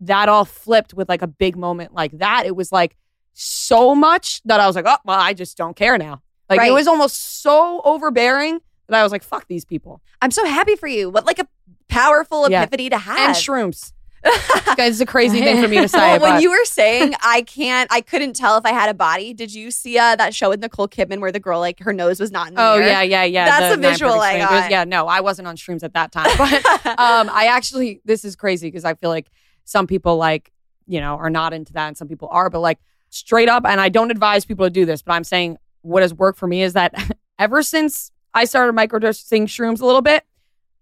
[0.00, 2.46] that all flipped with like a big moment like that.
[2.46, 2.96] It was like
[3.34, 6.22] so much that I was like, oh, well, I just don't care now.
[6.48, 6.70] Like Right.
[6.70, 10.00] it was almost so overbearing that I was like, fuck these people.
[10.22, 11.10] I'm so happy for you.
[11.10, 11.48] What like a
[11.88, 12.62] powerful Yeah.
[12.62, 13.18] epiphany to have.
[13.18, 13.92] And shrooms.
[14.76, 16.18] Guys, it's a crazy thing for me to say.
[16.18, 19.34] When you were saying I can't, I couldn't tell if I had a body.
[19.34, 22.18] Did you see uh, that show with Nicole Kidman where the girl like her nose
[22.20, 22.88] was not in the Oh mirror?
[22.88, 23.44] yeah, yeah, yeah.
[23.44, 24.70] That's the the visual I got.
[24.70, 26.30] Yeah, no, I wasn't on shrooms at that time.
[26.38, 26.64] But
[26.98, 29.28] um, I actually, this is crazy because I feel like
[29.64, 30.50] some people like,
[30.86, 32.48] you know, are not into that, and some people are.
[32.48, 32.78] But like
[33.14, 36.14] straight up, and I don't advise people to do this, but I'm saying what has
[36.14, 36.94] worked for me is that
[37.38, 40.24] ever since I started microdosing shrooms a little bit,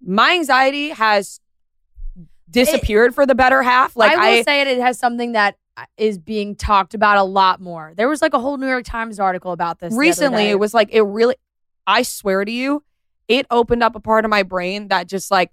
[0.00, 1.40] my anxiety has
[2.50, 3.96] disappeared for the better half.
[3.96, 5.84] Like I will I, say it, it has something that uh,
[6.24, 7.92] being talked about a lot more.
[7.96, 10.88] There was like a whole New York Times article about this recently it was like
[10.92, 11.34] it really
[11.86, 12.82] i swear to you
[13.28, 15.50] it opened up a part of my brain that just like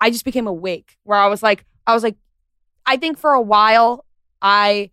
[0.00, 2.16] i just became awake where i was like i was like
[2.86, 4.05] i think for a while
[4.42, 4.90] i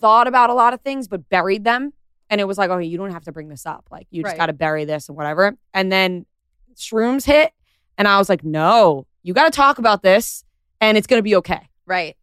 [0.00, 1.92] thought about a lot of things but buried them
[2.30, 4.32] and it was like okay you don't have to bring this up like you just
[4.32, 4.38] Right.
[4.38, 6.26] got to bury this and whatever and then
[6.76, 7.52] shrooms hit
[7.96, 10.44] and i was like no you got to talk about this
[10.80, 12.16] and it's going to be okay right.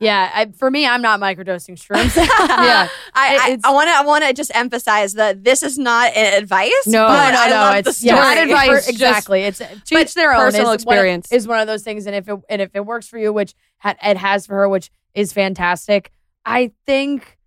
[0.00, 0.30] yeah.
[0.34, 2.16] I, for me, I'm not microdosing shrooms.
[2.16, 2.88] Yeah.
[3.14, 3.92] I, I, want to.
[3.94, 6.72] I want to just emphasize that this is not an advice.
[6.86, 7.06] No.
[7.06, 8.04] but No, the It's.
[8.04, 9.42] Not advice, just- exactly.
[9.42, 10.40] It's uh, to each their own.
[10.40, 11.30] personal is one- experience.
[11.32, 13.54] is one of those things, and if it and if it works for you, which
[13.84, 16.10] it has for her, which is fantastic.
[16.44, 17.38] I think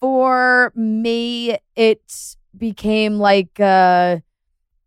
[0.00, 4.18] for me, it became like uh,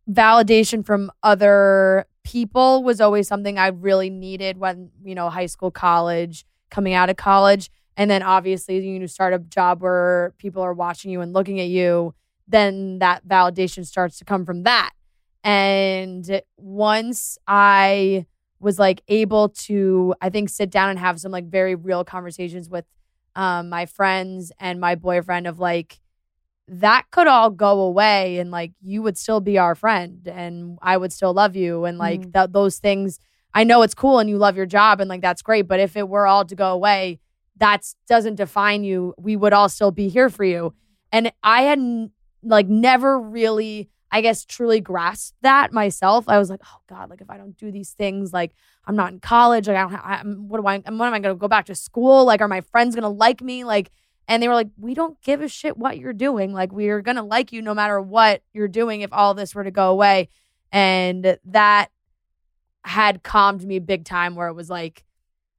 [0.09, 5.71] validation from other people was always something I really needed when you know high school,
[5.71, 10.73] college, coming out of college, and then obviously you start a job where people are
[10.73, 12.13] watching you and looking at you.
[12.47, 14.91] Then that validation starts to come from that.
[15.43, 18.25] And once I
[18.65, 22.67] was like able to, I think, sit down and have some like very real conversations
[22.67, 22.84] with
[23.36, 25.99] um, my friends and my boyfriend of like,
[26.67, 30.97] that could all go away and like you would still be our friend and I
[30.97, 31.86] would still love you.
[31.86, 33.19] And like th- those things,
[33.54, 35.67] I know it's cool and you love your job and like that's great.
[35.67, 37.19] But if it were all to go away,
[37.58, 39.13] that doesn't define you.
[39.19, 40.73] We would all still be here for you.
[41.12, 42.10] And I had
[42.41, 46.30] like never really, I guess, truly grasped that myself.
[46.30, 49.12] I was like, oh God, like if I don't do these things, like I'm not
[49.12, 51.36] in college, like I don't, ha- I'm, what do I, when am I going to
[51.36, 52.23] go back to school?
[52.23, 53.65] Like, are my friends going to like me?
[53.65, 53.91] Like,
[54.30, 56.54] and they were like, we don't give a shit what you're doing.
[56.54, 59.54] Like, we are going to like you no matter what you're doing if all this
[59.54, 60.30] were to go away.
[60.71, 61.88] And that
[62.86, 65.04] had calmed me big time where it was like,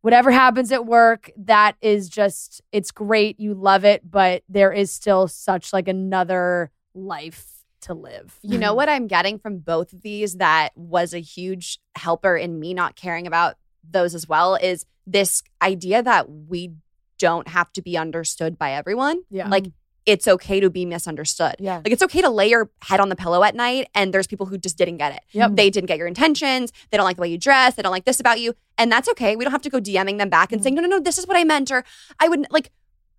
[0.01, 3.38] whatever happens at work, that is just, it's great.
[3.38, 8.39] You love it, but there is still such like another life to live.
[8.43, 8.77] You know mm-hmm.
[8.77, 12.97] what I'm getting from both of these that was a huge helper in me not
[12.97, 13.57] caring about
[13.89, 16.73] those as well is this idea that we
[17.19, 19.23] don't have to be understood by everyone.
[19.31, 19.49] Yeah.
[19.49, 19.67] Like
[20.05, 21.57] it's okay to be misunderstood.
[21.59, 21.77] Yeah.
[21.79, 24.47] Like it's okay to lay your head on the pillow at night and there's people
[24.47, 25.21] who just didn't get it.
[25.33, 25.53] Yep.
[25.55, 26.73] They didn't get your intentions.
[26.91, 27.75] They don't like the way you dress.
[27.75, 28.55] They don't like this about you.
[28.79, 29.35] And that's okay.
[29.35, 30.65] We don't have to go DMing them back and mm.
[30.65, 31.71] saying, no, no, no, this is what I meant.
[31.73, 31.85] Or
[32.21, 32.71] I would like,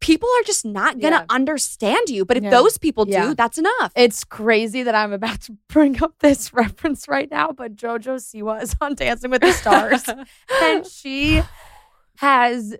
[0.07, 1.25] people are just not going to Yeah.
[1.29, 2.23] understand you.
[2.23, 2.49] But if Yeah.
[2.49, 3.33] those people do, Yeah.
[3.35, 3.91] that's enough.
[3.95, 8.61] It's crazy that I'm about to bring up this reference right now, but JoJo Siwa
[8.63, 10.05] is on Dancing with the Stars.
[10.63, 11.41] and she
[12.19, 12.75] has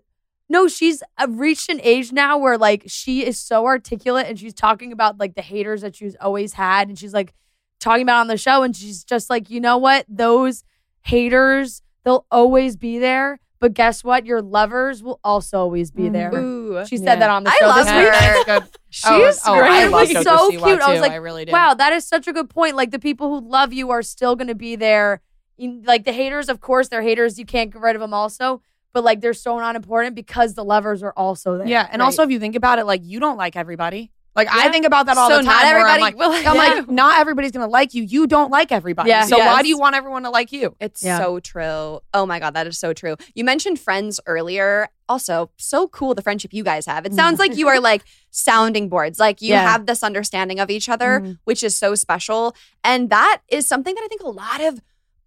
[0.50, 4.54] no, she's uh, reached an age now where like she is so articulate and she's
[4.54, 6.88] talking about like the haters that she's always had.
[6.88, 7.34] And she's like
[7.82, 8.64] talking about on the show.
[8.64, 10.06] And she's just like, you know what?
[10.08, 10.64] Those
[11.02, 13.42] haters, they'll always be there.
[13.60, 14.26] But guess what?
[14.26, 16.14] Your lovers will also always be mm.
[16.14, 16.32] there.
[16.36, 16.86] Ooh.
[16.86, 17.06] She Yeah.
[17.06, 18.60] said that on the I show love this her.
[18.60, 18.64] week.
[18.90, 19.60] She's oh, oh.
[19.60, 20.82] I love was Jojo so Siwa, cute.
[20.82, 21.52] I was like, I really did.
[21.52, 22.76] Wow, that is such a good point.
[22.76, 25.22] Like the people who love you are still going to be there.
[25.58, 27.40] You- Like the haters, of course, they're haters.
[27.40, 28.62] You can't get rid of them also.
[28.94, 31.68] But like they're so not important because the lovers are also there.
[31.68, 32.06] Yeah, and Right.
[32.06, 34.12] also if you think about it, like you don't like everybody.
[34.38, 35.52] Like I think about that all so the time.
[35.54, 36.32] not everybody I'm like, will.
[36.32, 36.52] I'm Yeah.
[36.54, 38.04] like, not everybody's gonna like you.
[38.04, 39.10] You don't like everybody.
[39.10, 39.26] Yeah.
[39.26, 40.76] So why do you want everyone to like you?
[40.80, 41.18] It's Yeah.
[41.18, 42.00] so true.
[42.14, 43.16] Oh my God, that is so true.
[43.34, 44.88] You mentioned friends earlier.
[45.10, 47.06] Also, so cool the friendship you guys have.
[47.06, 49.20] It sounds like you are like sounding boards.
[49.20, 49.68] Like you Yeah.
[49.72, 51.32] have this understanding of each other, Mm-hmm.
[51.46, 52.56] which is so special.
[52.84, 54.80] And that is something that I think a lot of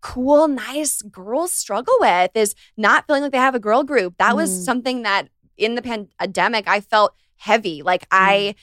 [0.02, 4.14] cool, nice girls struggle with is not feeling like they have a girl group.
[4.18, 4.64] That was Mm.
[4.64, 7.82] something that in the pandemic I felt heavy.
[7.82, 8.54] Like I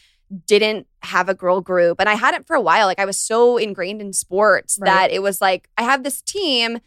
[0.46, 2.00] didn't have a girl group.
[2.00, 2.86] And I hadn't for a while.
[2.88, 4.88] Like I was so ingrained in sports Right.
[4.88, 6.80] that it was like, I have this team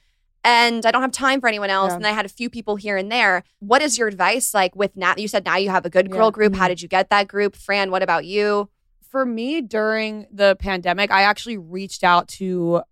[0.44, 1.90] and I don't have time for anyone else.
[1.92, 1.96] Yeah.
[1.96, 3.42] And I had a few people here and there.
[3.58, 5.14] What is your advice like with now?
[5.16, 6.26] You said now you have a good girl Yeah.
[6.28, 6.34] Mm-hmm.
[6.34, 6.54] group.
[6.56, 7.56] How did you get that group?
[7.56, 8.68] Fran, what about you?
[9.10, 12.82] for me during the pandemic, I actually reached out to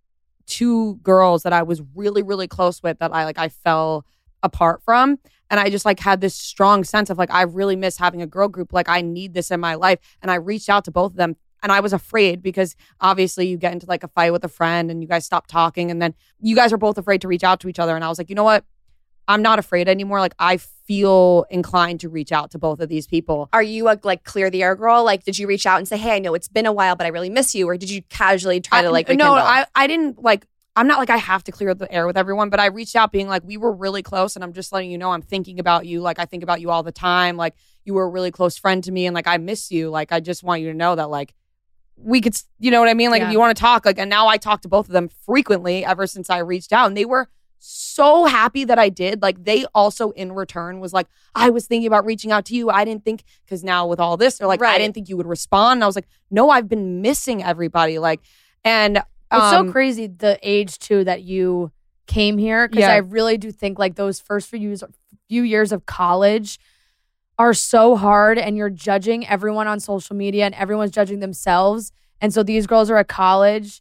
[0.46, 4.04] two girls that I was really, really close with that I like I fell
[4.42, 5.18] apart from.
[5.50, 8.26] And I just like had this strong sense of like I really miss having a
[8.26, 8.72] girl group.
[8.72, 9.98] Like I need this in my life.
[10.20, 11.36] And I reached out to both of them.
[11.62, 14.90] And I was afraid because obviously you get into like a fight with a friend
[14.90, 15.90] and you guys stop talking.
[15.90, 17.96] And then you guys are both afraid to reach out to each other.
[17.96, 18.64] And I was like, you know what?
[19.26, 20.20] I'm not afraid anymore.
[20.20, 23.48] Like I feel inclined to reach out to both of these people.
[23.52, 25.04] Are you a like clear the air girl?
[25.04, 27.04] Like, did you reach out and say, "Hey, I know it's been a while, but
[27.04, 29.34] I really miss you," or did you casually try to I- like no?
[29.34, 32.50] I, I didn't like i'm not like i have to clear the air with everyone
[32.50, 34.98] but i reached out being like we were really close and i'm just letting you
[34.98, 37.54] know i'm thinking about you like i think about you all the time like
[37.84, 40.20] you were a really close friend to me and like i miss you like i
[40.20, 41.34] just want you to know that like
[41.96, 43.26] we could you know what i mean like Yeah.
[43.28, 45.84] if you want to talk like and now i talk to both of them frequently
[45.84, 47.28] ever since i reached out and they were
[47.60, 49.20] so happy that I did.
[49.20, 52.70] Like they also in return was like, I was thinking about reaching out to you.
[52.70, 55.26] I didn't think because now with all this, they're like, I didn't think you would
[55.26, 55.78] respond.
[55.78, 57.98] And I was like, no, I've been missing everybody.
[57.98, 58.20] Like,
[58.64, 61.70] and It's um, so crazy the age too that you
[62.06, 62.92] came here because Yeah.
[62.94, 64.82] I really do think like those first few years,
[65.28, 66.58] few years of college
[67.38, 71.92] are so hard, and you're judging everyone on social media, and everyone's judging themselves.
[72.20, 73.80] And so these girls are at college,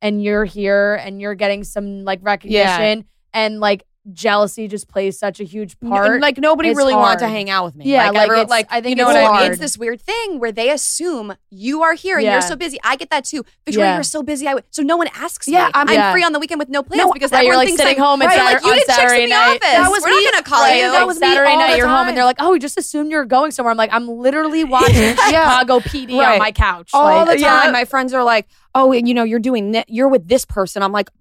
[0.00, 5.38] and you're here, and you're getting some like recognition, and like jealousy just plays such
[5.38, 6.20] a huge n- part.
[6.20, 7.84] like nobody It's really wanted to hang out with me.
[7.84, 9.52] Yeah, like, like, it's- like I think you know it's what I mean?
[9.52, 12.32] It's this weird thing where they assume you are here and Yeah.
[12.32, 12.78] you're so busy.
[12.82, 13.44] I get that too.
[13.64, 13.94] Victoria, Yeah.
[13.94, 14.46] you're so busy.
[14.48, 15.70] I w- so no one asks Yeah, me.
[15.74, 17.82] I'm- I'm, free on the weekend with no plans No, because you're, everyone like, thinks
[17.82, 19.48] sitting I'm- home and right, Saturday- like you on did chicks Saturday in the night.
[19.50, 19.60] office.
[19.60, 20.24] That was We're me.
[20.24, 20.90] not gonna call Right, you.
[20.92, 23.52] that was Saturday night, you're home, and they're like, "Oh, we just assumed you're going
[23.52, 27.72] somewhere." I'm like, "I'm literally watching Chicago PD on my couch." all the time.
[27.72, 29.82] My friends are like, "Oh, you know, you're doing.
[29.86, 31.18] You're with this person." I'm like, "B-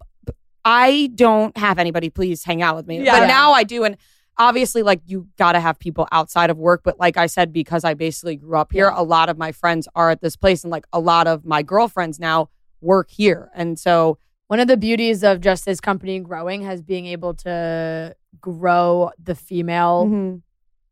[0.63, 2.09] I don't have anybody.
[2.09, 3.03] Please hang out with me.
[3.03, 3.19] Yeah.
[3.19, 3.97] But now I do, and
[4.37, 6.81] obviously, like you got to have people outside of work.
[6.83, 9.87] But like I said, because I basically grew up here, a lot of my friends
[9.95, 12.49] are at this place, and like a lot of my girlfriends now
[12.81, 17.05] work here, and so One of the beauties of just this company growing has being
[17.05, 20.37] able to grow the female mm-hmm.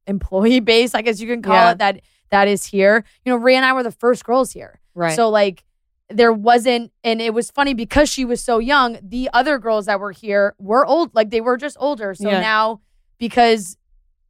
[0.08, 1.72] employee base, I guess you can call Yeah.
[1.72, 3.04] it that that is here.
[3.26, 4.80] You know, Ria and I were the first girls here.
[4.96, 5.14] right.
[5.14, 5.66] So like
[6.10, 10.00] there wasn't and it was funny because she was so young, the other girls that
[10.00, 12.14] were here were old, like they were just older.
[12.16, 12.40] So Yeah.
[12.42, 12.82] now
[13.20, 13.78] because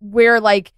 [0.02, 0.74] we're like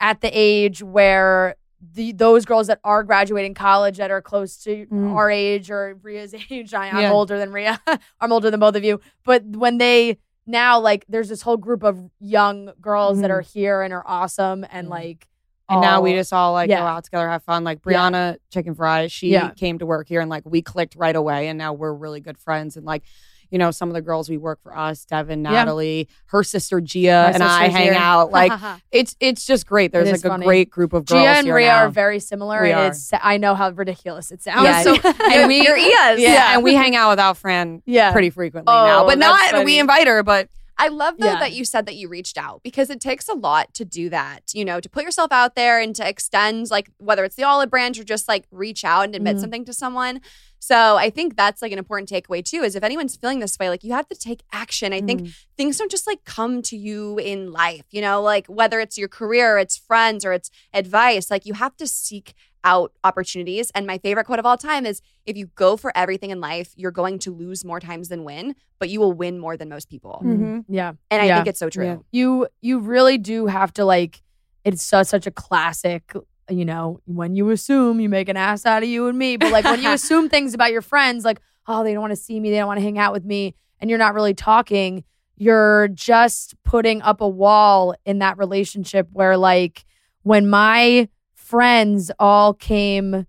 [0.00, 1.56] at the age where
[1.92, 5.14] the those girls that are graduating college that are close to Mhm.
[5.14, 7.12] our age or Ria's age, I, I'm Yeah.
[7.12, 7.80] older than Ria
[8.20, 9.00] I'm older than both of you.
[9.24, 13.34] But when they now like there's this whole group of young girls that Mhm.
[13.34, 14.90] are here and are awesome and Mhm.
[14.90, 15.28] like
[15.68, 16.80] And now we just all like yeah.
[16.80, 17.64] go out together, have fun.
[17.64, 17.92] Like Yeah.
[18.10, 19.50] Brianna Chickenfry, she Yeah.
[19.50, 21.48] came to work here and like we clicked right away.
[21.48, 22.76] And now we're really good friends.
[22.76, 23.02] And like,
[23.50, 25.50] you know, some of the girls we work for us, Devin, Yeah.
[25.50, 27.94] Natalie, her sister Gia, My and I hang here.
[27.94, 28.30] out.
[28.32, 28.52] Like
[28.92, 29.92] it's it's just great.
[29.92, 31.22] There's like is a great group of girls.
[31.22, 31.76] Gia and Ria now.
[31.84, 32.62] are very similar.
[32.62, 32.86] We and are.
[32.86, 34.64] It's I know how ridiculous it sounds.
[34.64, 34.82] Yeah.
[34.82, 34.94] so
[35.32, 35.76] and we are.
[35.78, 38.12] yeah, and we hang out without Fran Yeah.
[38.12, 39.06] pretty frequently Oh, now.
[39.06, 39.64] But not funny.
[39.64, 41.38] we invite her, but I love though Yeah.
[41.40, 44.42] that you said that you reached out because it takes a lot to do that,
[44.52, 47.70] you know, to put yourself out there and to extend like whether it's the olive
[47.70, 49.40] branch or just like reach out and admit Mhm.
[49.40, 50.20] something to someone.
[50.58, 53.68] So I think that's like an important takeaway too is if anyone's feeling this way,
[53.70, 54.92] like you have to take action.
[54.92, 58.80] I think things don't just like come to you in life, you know, like whether
[58.80, 62.34] it's your career, it's friends, or it's advice, like you have to seek
[62.66, 63.70] out opportunities.
[63.74, 66.72] And my favorite quote of all time is if you go for everything in life,
[66.76, 69.88] you're going to lose more times than win, but you will win more than most
[69.88, 70.20] people.
[70.24, 70.64] Mhm.
[70.68, 70.92] Yeah.
[71.10, 71.36] And I Yeah.
[71.36, 71.84] think it's so true.
[71.84, 71.96] Yeah.
[72.10, 74.22] You you really do have to like
[74.64, 76.12] it's such such a classic,
[76.50, 79.36] you know, when you assume you make an ass out of you and me.
[79.36, 82.16] But like when you assume things about your friends, like, oh, they don't want to
[82.16, 85.04] see me, they don't want to hang out with me, and you're not really talking,
[85.36, 89.84] you're just putting up a wall in that relationship where like
[90.22, 91.08] when my
[91.46, 93.26] friends all came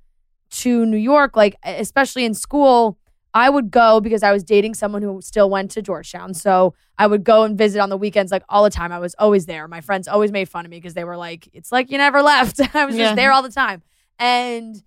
[0.50, 2.98] to New York, like especially in school,
[3.34, 6.34] I would go because I was dating someone who still went to Georgetown.
[6.34, 8.92] So I would go and visit on the weekends like all the time.
[8.92, 9.68] I was always there.
[9.68, 12.22] My friends always made fun of me because they were like, it's like you never
[12.24, 12.60] left.
[12.76, 13.06] I was Yeah.
[13.06, 13.84] just there all the time.
[14.18, 14.82] And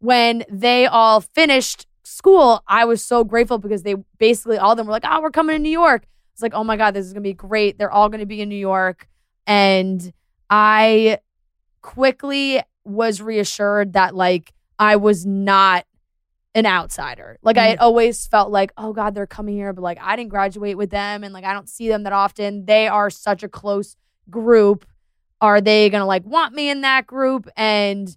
[0.00, 4.86] when they all finished school, I was so grateful because they basically all of them
[4.86, 6.04] were like, oh, we're coming to New York.
[6.34, 7.78] It's like, oh my God, this is going to be great.
[7.78, 9.08] They're all going to be in New York.
[9.46, 10.12] And
[10.50, 11.18] I
[11.88, 15.86] quickly was reassured that like I was not
[16.54, 17.38] an outsider.
[17.40, 17.84] Like I had mm-hmm.
[17.84, 21.24] always felt like, oh God, they're coming here, but like I didn't graduate with them
[21.24, 22.66] and like I don't see them that often.
[22.66, 23.96] They are such a close
[24.28, 24.84] group.
[25.40, 27.48] Are they gonna like want me in that group?
[27.56, 28.14] And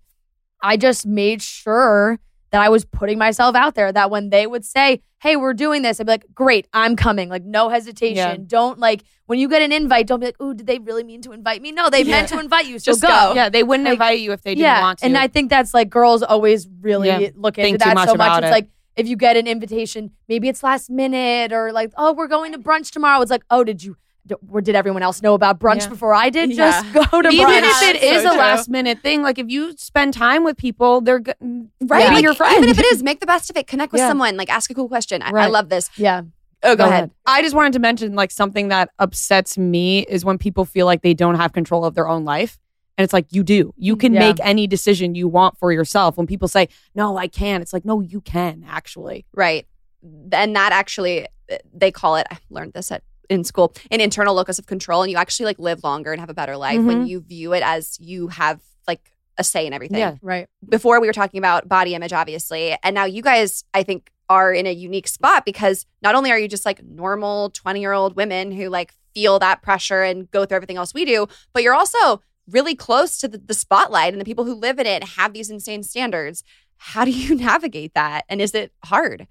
[0.61, 2.19] I just made sure
[2.51, 3.91] that I was putting myself out there.
[3.91, 7.29] That when they would say, "Hey, we're doing this," I'd be like, "Great, I'm coming."
[7.29, 8.15] Like no hesitation.
[8.15, 8.37] Yeah.
[8.45, 10.07] Don't like when you get an invite.
[10.07, 12.39] Don't be like, "Ooh, did they really mean to invite me?" No, they meant to
[12.39, 12.77] invite you.
[12.79, 13.07] So Just go.
[13.07, 13.33] go.
[13.35, 15.05] Yeah, they wouldn't Like, invite you if they didn't yeah, want to.
[15.05, 17.29] and I think that's like girls always really Yeah.
[17.35, 18.27] look into Think too that much so much.
[18.27, 18.53] about It's it.
[18.53, 22.51] like if you get an invitation, maybe it's last minute or like, oh, we're going
[22.51, 23.21] to brunch tomorrow.
[23.21, 23.95] It's like, oh, did you?
[24.27, 25.89] D- Or did everyone else know about brunch Yeah.
[25.89, 26.49] before I did?
[26.51, 26.81] Yeah.
[26.81, 27.49] Just go to even brunch.
[27.57, 28.39] Even if it is so a true.
[28.39, 32.09] last minute thing, like if you spend time with people, they're go- Right.
[32.09, 32.57] be Like, your friend.
[32.57, 33.67] Even if it is, make the best of it.
[33.67, 34.07] Connect with Yeah.
[34.09, 34.37] someone.
[34.37, 35.21] Like ask a cool question.
[35.21, 35.89] I, I love this.
[35.97, 36.21] yeah,
[36.63, 37.09] Oh, go, ahead.
[37.25, 41.01] I just wanted to mention like something that upsets me is when people feel like
[41.01, 42.59] they don't have control of their own life.
[42.97, 43.73] And it's like you do.
[43.77, 44.19] You can Yeah.
[44.19, 46.17] make any decision you want for yourself.
[46.17, 49.65] When people say, "No, I can't." It's like, "No, you can actually." Right.
[50.03, 53.01] And that actually, uh, they call it, I learned this at
[53.31, 55.01] in school, an internal locus of control.
[55.01, 57.05] And you actually like live longer and have a better life when mm-hmm.
[57.05, 59.99] you view it as you have like a say in everything.
[59.99, 60.15] Yeah.
[60.21, 60.47] right.
[60.67, 62.77] Before we were talking about body image, obviously.
[62.83, 66.39] And now you guys, I think, are in a unique spot because not only are
[66.39, 70.45] you just like normal 20 year old women who like feel that pressure and go
[70.45, 74.19] through everything else we do, but you're also really close to the, the spotlight and
[74.19, 76.43] the people who live in it have these insane standards.
[76.77, 78.25] How do you navigate that?
[78.27, 79.27] And is it hard?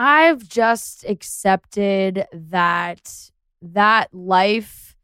[0.00, 3.30] I've just accepted that
[3.60, 4.96] that life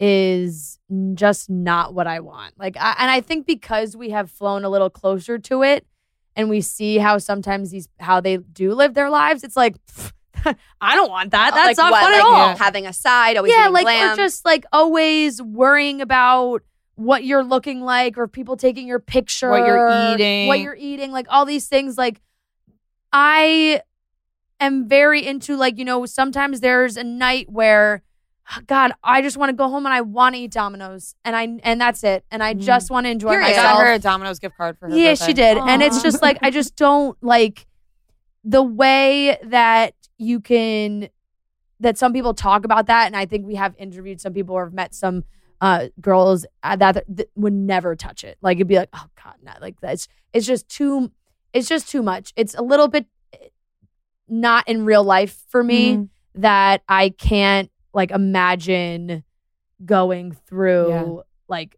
[0.00, 0.80] is
[1.14, 2.58] just not what I want.
[2.58, 5.86] Like, I, and I think because we have flown a little closer to it,
[6.34, 9.76] and we see how sometimes these how they do live their lives, it's like
[10.80, 11.52] I don't want that.
[11.52, 12.56] Uh, That's like not what, fun at all.
[12.56, 14.14] Having a side, always yeah, like glam.
[14.14, 16.62] or just like always worrying about
[16.96, 20.48] what you're looking like or people taking your picture What you're eating.
[20.48, 22.20] what you're eating like all these things like
[23.12, 23.80] i
[24.64, 28.02] am very into like you know sometimes there's a night where
[28.66, 31.42] god i just want to go home and i want to eat Domino's and i
[31.62, 33.50] and that's it and i just want to enjoy Period.
[33.50, 34.96] I got her a Domino's gift card for her.
[34.96, 35.26] yeah, birthday.
[35.26, 35.58] she did.
[35.58, 37.66] And it's just like I just don't like
[38.44, 41.08] the way that you can
[41.80, 44.64] that some people talk about that and I think we have interviewed some people or
[44.64, 45.24] have met some
[45.60, 48.36] uh girls uh, that, that would never touch it.
[48.42, 51.12] Like it'd be like, "Oh god, no." Like that's it's just too
[51.52, 52.32] it's just too much.
[52.36, 53.06] It's a little bit
[54.32, 56.08] not in real life for me Mhm.
[56.36, 59.22] that I can't like imagine
[59.84, 61.14] going through Yeah.
[61.48, 61.76] like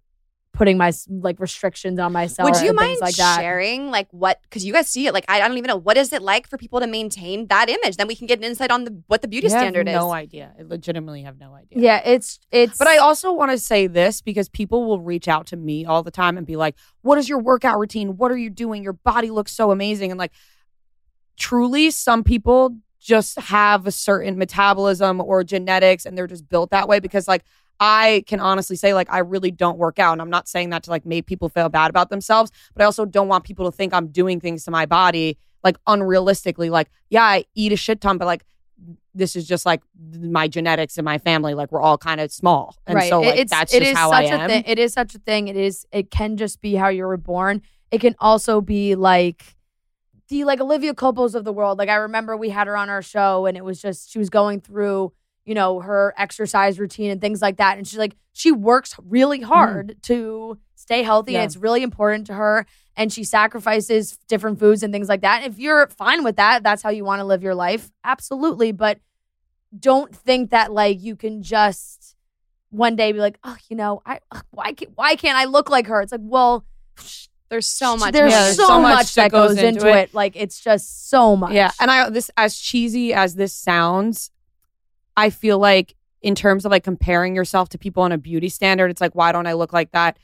[0.52, 2.48] putting my like restrictions on myself.
[2.48, 3.40] Would you mind like that.
[3.40, 4.40] sharing like what?
[4.44, 5.12] Because you guys see it.
[5.12, 7.68] Like I, I don't even know what is it like for people to maintain that
[7.68, 7.96] image.
[7.96, 9.94] Then we can get an insight on the what the beauty standard is.
[9.94, 10.14] Have no is.
[10.14, 10.52] idea.
[10.57, 11.80] I legitimately have no idea.
[11.82, 12.78] Yeah, it's it's.
[12.78, 16.05] But I also want to say this because people will reach out to me all
[16.05, 18.16] the time and be like, What is your workout routine?
[18.16, 18.84] What are you doing?
[18.84, 20.12] Your body looks so amazing.
[20.12, 20.30] And like,
[21.37, 26.89] truly, some people just have a certain metabolism or genetics and they're just built that
[26.89, 27.45] way because, like,
[27.80, 30.12] I can honestly say, like, I really don't work out.
[30.12, 32.85] And I'm not saying that to like make people feel bad about themselves, but I
[32.87, 36.70] also don't want people to think I'm doing things to my body like unrealistically.
[36.70, 38.45] Like, yeah, I eat a shit ton, but like,
[39.14, 39.80] this is just like
[40.20, 41.55] my genetics and my family.
[41.55, 43.09] Like we're all kind of small, and right.
[43.09, 44.41] so like it's, that's it just is how such I am.
[44.41, 44.64] a thing.
[44.66, 45.49] It is such a thing.
[45.49, 45.87] It is.
[45.93, 47.62] It can just be how you were born.
[47.93, 49.53] It can also be like
[50.29, 51.79] the like Olivia Culpos of the world.
[51.79, 54.31] Like I remember we had her on our show, and it was just she was
[54.31, 55.12] going through
[55.45, 59.41] you know her exercise routine and things like that, and she's like she works really
[59.41, 59.45] mm.
[59.45, 61.33] hard to stay healthy.
[61.33, 61.41] Yeah.
[61.41, 62.66] and it's really important to her.
[62.97, 65.45] And she sacrifices different foods and things like that.
[65.45, 67.91] If you're fine with that, that's how you want to live your life.
[68.05, 68.70] Absolutely.
[68.70, 69.01] But
[69.77, 72.14] don't think that like you can just
[72.70, 74.20] one day be like, oh, you know, I
[74.51, 76.01] why can't why can't I look like her?
[76.03, 76.64] It's like, well,
[77.55, 78.12] There's so much.
[78.12, 80.12] there's Yeah, so, so much much that goes, goes into into it.
[80.12, 81.52] Like it's just so much.
[81.52, 84.32] Yeah, and I this as cheesy as this sounds,
[85.16, 88.90] I feel like in terms of like comparing yourself to people on a beauty standard,
[88.90, 90.18] it's like why don't I look like that?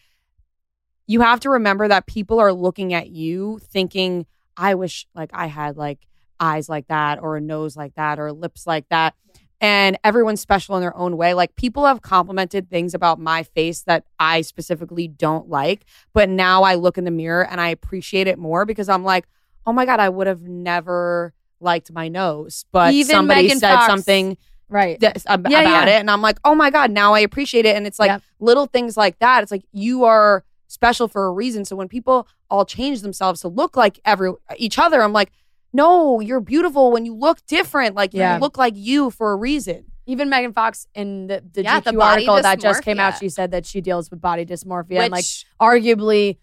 [1.07, 4.26] You have to remember that people are looking at you thinking,
[4.57, 6.01] I wish like I had like
[6.41, 9.14] eyes like that or a nose like that or lips like that.
[9.61, 11.35] And everyone's special in their own way.
[11.35, 15.85] Like people have complimented things about my face that I specifically don't like,
[16.15, 19.27] but now I look in the mirror and I appreciate it more because I'm like,
[19.67, 23.75] oh my god, I would have never liked my nose, but Even somebody Megan said
[23.75, 23.87] Fox.
[23.87, 24.39] something
[24.71, 24.99] Right.
[25.01, 25.97] that, ab- Yeah, about yeah.
[25.97, 27.77] it, and I'm like, oh my god, now I appreciate it.
[27.77, 28.23] And it's like Yep.
[28.39, 29.43] little things like that.
[29.43, 31.65] It's like you are special for a reason.
[31.67, 35.33] So when people all change themselves to look like every each other, I'm like,
[35.73, 37.95] no, you're beautiful when you look different.
[37.95, 38.35] Like Yeah.
[38.35, 39.85] you look like you for a reason.
[40.07, 43.18] Even Megan Fox in the, the Yeah, GQ the body article that just came out,
[43.18, 45.25] she said that she deals with body dysmorphia and like
[45.61, 46.39] arguably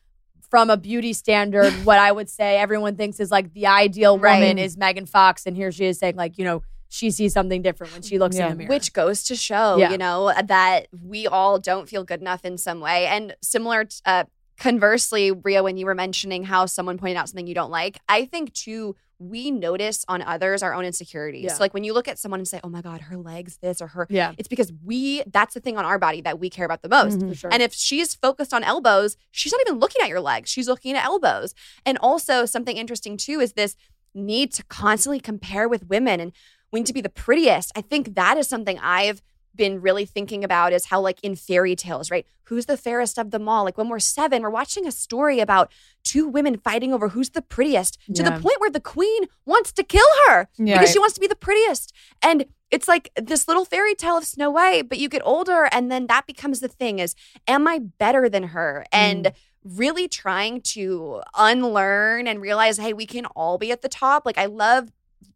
[0.49, 4.39] from a beauty standard, what I would say everyone thinks is like the ideal Right.
[4.39, 7.61] woman is Megan Fox, and here she is saying like you know she sees something
[7.61, 8.45] different when she looks Yeah.
[8.45, 8.69] in the mirror.
[8.69, 9.91] Which goes to show, Yeah.
[9.91, 13.07] you know, that we all don't feel good enough in some way.
[13.07, 14.23] And similar t- uh,
[14.57, 18.23] conversely, Ria, when you were mentioning how someone pointed out something you don't like, I
[18.23, 21.45] think too, we notice on others our own insecurities.
[21.45, 21.53] Yeah.
[21.53, 23.81] So like when you look at someone and say, oh my God, her legs this
[23.81, 24.33] or her, Yeah.
[24.37, 27.17] it's because we, that's the thing on our body that we care about the most.
[27.19, 27.29] Mm-hmm.
[27.29, 27.49] For sure.
[27.53, 30.49] And if she's focused on elbows, she's not even looking at your legs.
[30.51, 31.55] She's looking at elbows.
[31.85, 33.75] And also, something interesting too is this
[34.13, 36.31] need to constantly compare with women and
[36.71, 37.71] we need to be the prettiest.
[37.75, 39.21] I think that is something I've
[39.57, 42.25] been really thinking about is how, like in fairy tales, right?
[42.43, 43.65] Who's the fairest of them all?
[43.65, 45.71] Like when we're seven, we're watching a story about
[46.03, 48.29] two women fighting over who's the prettiest to Yeah.
[48.29, 50.75] the point where the queen wants to kill her Yeah.
[50.77, 51.91] because she wants to be the prettiest.
[52.21, 55.91] And it's like this little fairy tale of Snow White, but you get older and
[55.91, 57.15] then that becomes the thing is,
[57.47, 58.85] am I better than her?
[58.91, 59.33] And mm.
[59.63, 64.25] really trying to unlearn and realize, hey, we can all be at the top.
[64.25, 64.91] Like I love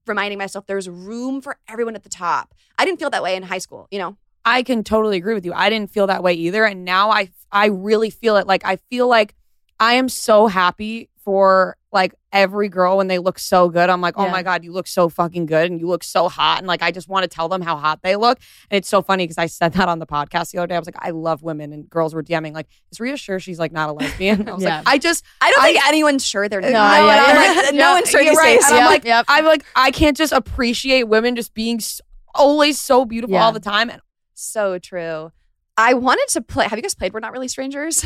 [0.08, 2.54] reminding myself there's room for everyone at the top.
[2.78, 4.18] I didn't feel that way in high school, you know?
[4.44, 5.54] I can totally agree with you.
[5.54, 8.48] I didn't feel that way either, and now I I really feel it.
[8.48, 9.36] Like I feel like
[9.80, 13.90] I am so happy for like every girl when they look so good.
[13.90, 14.32] I'm like, oh Yeah.
[14.32, 16.92] my god, you look so fucking good, and you look so hot, and like I
[16.92, 18.40] just want to tell them how hot they look.
[18.70, 20.76] And it's so funny because I said that on the podcast the other day.
[20.76, 23.60] I was like, I love women, and girls were DMing like, is Ria sure she's
[23.60, 24.48] like not a lesbian?
[24.50, 24.78] I was Yeah.
[24.78, 26.96] like, I just I don't I- think anyone's sure they're uh, no, not.
[27.06, 28.56] yeah, I'm like, no one's sure you're these right.
[28.60, 28.70] days.
[28.70, 29.26] And I'm like, yep.
[29.28, 32.00] I'm like, I can't just appreciate women just being s
[32.34, 33.44] always so beautiful Yeah.
[33.46, 33.90] all the time.
[33.90, 34.02] And
[34.34, 35.32] So true.
[35.78, 36.68] I wanted to play.
[36.68, 38.06] Have you guys played We're Not Really Strangers?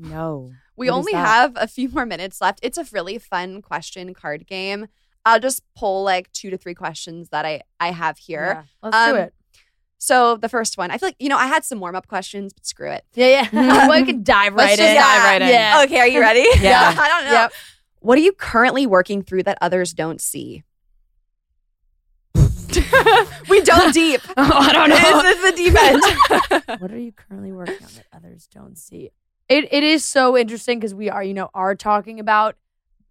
[0.00, 2.60] No, We What is only have a few more minutes left.
[2.62, 4.86] It's a really fun question card game.
[5.26, 8.64] I'll just pull like two to three questions that I I have here.
[8.82, 8.88] Yeah.
[8.90, 9.34] Let's Um, do it.
[9.98, 12.54] So the first one, I feel like you know I had some warm up questions,
[12.54, 13.04] but screw it.
[13.14, 13.88] Yeah, yeah.
[13.90, 14.96] we can dive Let's right just in.
[14.96, 15.48] dive right in.
[15.48, 15.82] Yeah.
[15.84, 16.46] Okay, are you ready?
[16.60, 16.94] Yeah.
[16.98, 17.32] I don't know.
[17.32, 17.52] Yep.
[18.00, 20.62] What are you currently working through that others don't see?
[23.48, 24.20] we dove deep.
[24.36, 25.22] I don't know.
[25.22, 26.80] This is the deep end.
[26.80, 29.10] what are you currently working on that others don't see?
[29.50, 32.54] It it is so interesting because we are, you know, are talking about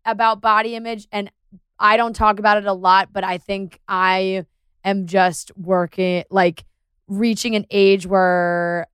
[0.05, 1.29] about body image and
[1.77, 4.45] I don't talk about it a lot, but I think I
[4.85, 6.63] am just working like
[7.09, 8.87] reaching an age where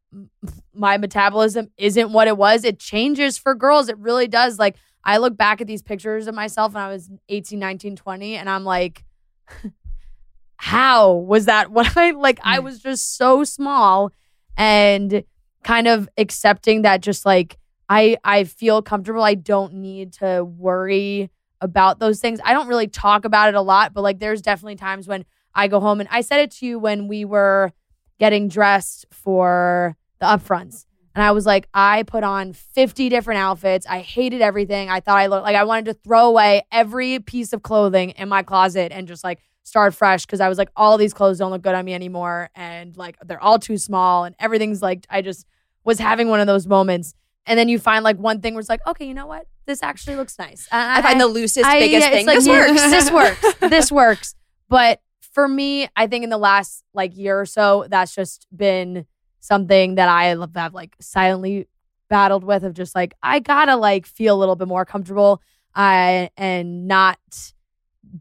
[0.74, 2.64] my metabolism isn't what it was.
[2.64, 3.90] It changes for girls.
[3.90, 4.58] It really does.
[4.58, 8.38] Like I look back at these pictures of myself when I was 18, 19, 20
[8.38, 9.04] and I'm like
[10.56, 12.64] how was that what I like I mm.
[12.64, 14.12] was just so small
[14.58, 15.24] and
[15.66, 17.58] kind of accepting that just like
[17.90, 22.40] I I feel comfortable I don't need to worry about those things.
[22.46, 25.68] I don't really talk about it a lot, but like there's definitely times when I
[25.68, 27.72] go home and I said it to you when we were
[28.20, 30.86] getting dressed for the upfronts.
[31.16, 33.88] And I was like, I put on 50 different outfits.
[33.88, 34.90] I hated everything.
[34.90, 38.30] I thought I looked like I wanted to throw away every piece of clothing in
[38.30, 41.52] my closet and just like start fresh because I was like, all these clothes don't
[41.52, 42.50] look good on me anymore.
[42.54, 45.48] And like they're all too small and everything's like, I just
[45.86, 47.14] was having one of those moments.
[47.46, 49.46] And then you find like one thing where it's like, okay, you know what?
[49.68, 50.68] This actually looks nice.
[50.72, 52.26] I find the loosest, I- biggest yeah, thing.
[52.26, 52.82] like, this yeah, works.
[52.82, 53.60] This works.
[53.70, 54.36] This works.
[54.68, 55.00] But
[55.32, 59.06] for me, I think in the last like year or so, that's just been
[59.40, 61.68] something that I have like silently
[62.10, 65.42] battled with of just like I gotta like feel a little bit more comfortable,
[65.76, 67.20] uh, and not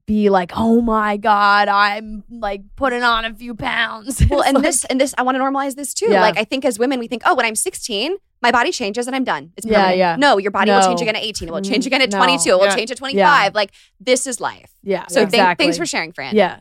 [0.06, 4.22] be like, oh my god, I'm like putting on a few pounds.
[4.30, 6.10] Well, and like- this and this, I want to normalize this too.
[6.10, 6.20] Yeah.
[6.20, 9.14] Like I think as women, we think, oh, when I'm 16, my body changes and
[9.16, 9.52] I'm done.
[9.56, 9.98] It's Yeah, permanent.
[9.98, 10.16] yeah.
[10.16, 11.48] No, your body will change again at 18.
[11.48, 12.18] It will Mm, change again at no.
[12.18, 12.50] 22.
[12.50, 12.74] It will Yeah.
[12.76, 13.54] change at 25.
[13.54, 13.70] Like
[14.00, 14.70] this is life.
[14.82, 15.06] yeah.
[15.08, 15.64] So thank- exactly.
[15.64, 16.34] thanks for sharing, Fran.
[16.36, 16.58] Yeah.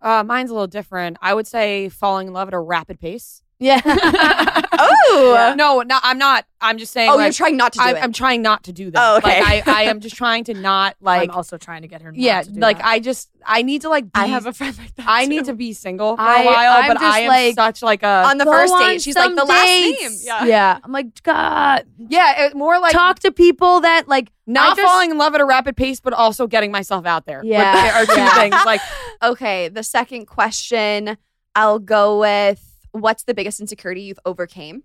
[0.00, 1.16] Uh, mine's a little different.
[1.20, 3.42] I would say falling in love at a rapid pace.
[3.58, 3.80] Yeah.
[4.78, 5.54] Oh.
[5.56, 6.44] no, no, I'm not.
[6.60, 7.08] I'm just saying.
[7.10, 8.02] Oh, like, you're trying not to do I'm, it.
[8.02, 9.00] I'm trying not to do that.
[9.02, 9.40] Oh, okay.
[9.40, 11.30] Like, I, I am just trying to not like.
[11.30, 12.12] I'm also trying to get her.
[12.12, 12.86] Not yeah, to do like that.
[12.86, 14.04] I just I need to like.
[14.04, 15.06] Be, I have a friend like that.
[15.08, 15.30] I too.
[15.30, 18.02] need to be single for I- a while, I'm but I am like- such like
[18.02, 19.00] a on the first date.
[19.00, 20.10] She's like the last name.
[20.22, 20.44] Yeah.
[20.44, 20.78] yeah.
[20.84, 25.10] I'm like, God, yeah, it, more like talk to people that like not just- falling
[25.10, 27.40] in love at a rapid pace, but also getting myself out there.
[27.42, 27.74] Yeah.
[27.74, 28.34] there are two Yeah.
[28.34, 28.56] things.
[28.66, 28.80] Like
[29.22, 31.16] Okay, the second question,
[31.54, 32.65] I'll go with
[33.02, 34.84] what's the biggest insecurity you've overcame?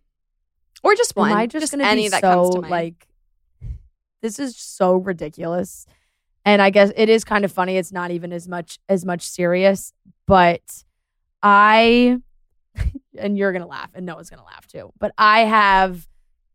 [0.83, 1.31] Or just one.
[1.31, 2.71] Am I just, gonna any be that so comes to mind.
[2.71, 3.07] like?
[4.21, 5.85] This is so ridiculous,
[6.45, 7.77] and I guess it is kind of funny.
[7.77, 9.93] It's not even as much as much serious,
[10.27, 10.61] but
[11.41, 12.19] I,
[13.17, 14.91] and you're gonna laugh, and no one's gonna laugh too.
[14.99, 16.07] But I have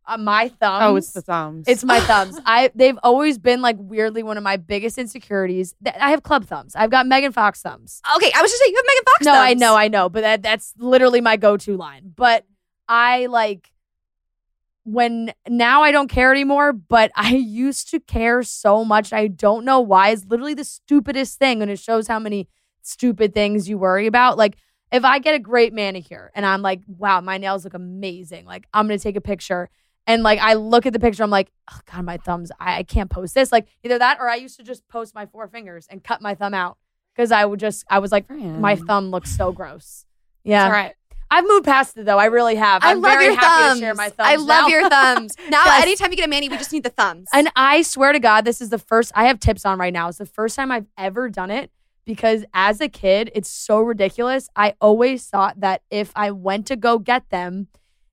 [0.07, 0.83] uh, my thumbs.
[0.83, 1.65] oh, it's the thumbs.
[1.67, 2.39] It's my thumbs.
[2.47, 5.75] I they've always been like weirdly one of my biggest insecurities.
[6.01, 6.75] I have club thumbs.
[6.77, 8.01] I've got Megan Fox thumbs.
[8.17, 9.25] Okay, I was just saying you have Megan Fox.
[9.25, 12.13] No, I know, I know, but that that's literally my go-to line.
[12.15, 12.45] But
[12.89, 13.71] I like
[14.85, 19.13] when now I don't care anymore, but I used to care so much.
[19.13, 20.11] I don't know why.
[20.11, 22.49] It's literally the stupidest thing and it shows how many
[22.83, 24.39] stupid things you worry about.
[24.39, 24.57] Like
[24.93, 28.47] if I get a great manicure and I'm like, wow, my nails look amazing.
[28.47, 29.69] Like I'm going to take a picture
[30.07, 32.53] And like I look at the picture, I'm like, oh god, my thumbs.
[32.61, 33.51] I, I can't post this.
[33.51, 36.35] Like either that or I used to just post my four fingers and cut my
[36.35, 36.79] thumb out
[37.15, 40.05] because I would just I was like, my thumb looks so gross.
[40.45, 40.95] Yeah, It's all right.
[41.29, 42.19] I've moved past it though.
[42.21, 42.85] I really have.
[42.85, 43.81] I I'm love very your happy thumbs.
[43.81, 44.29] to share my thumbs.
[44.29, 44.69] I love now.
[44.69, 45.35] your thumbs.
[45.49, 45.83] Now, Yes.
[45.83, 47.29] anytime you get a mani, we just need the thumbs.
[47.33, 50.07] And I swear to God, this is the first I have tips on right now.
[50.09, 51.73] It's the first time I've ever done it
[52.05, 54.49] because as a kid, it's so ridiculous.
[54.55, 57.67] I always thought that if I went to go get them,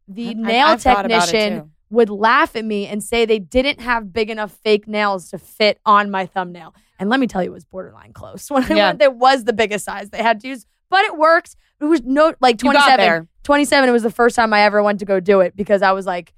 [0.07, 1.71] the I've- nail I've thought about it, technician.
[1.93, 5.79] Would laugh at me and say they didn't have big enough fake nails to fit
[5.85, 6.73] on my thumbnail.
[6.99, 8.49] And let me tell you, it was borderline close.
[8.51, 8.87] When I Yeah.
[8.87, 11.55] went, there was the biggest size they had to use, but it worked.
[11.79, 12.97] It was no like 27.
[12.97, 13.27] there.
[13.43, 15.91] 27 it was the first time I ever went to go do it because I
[15.91, 16.33] was like,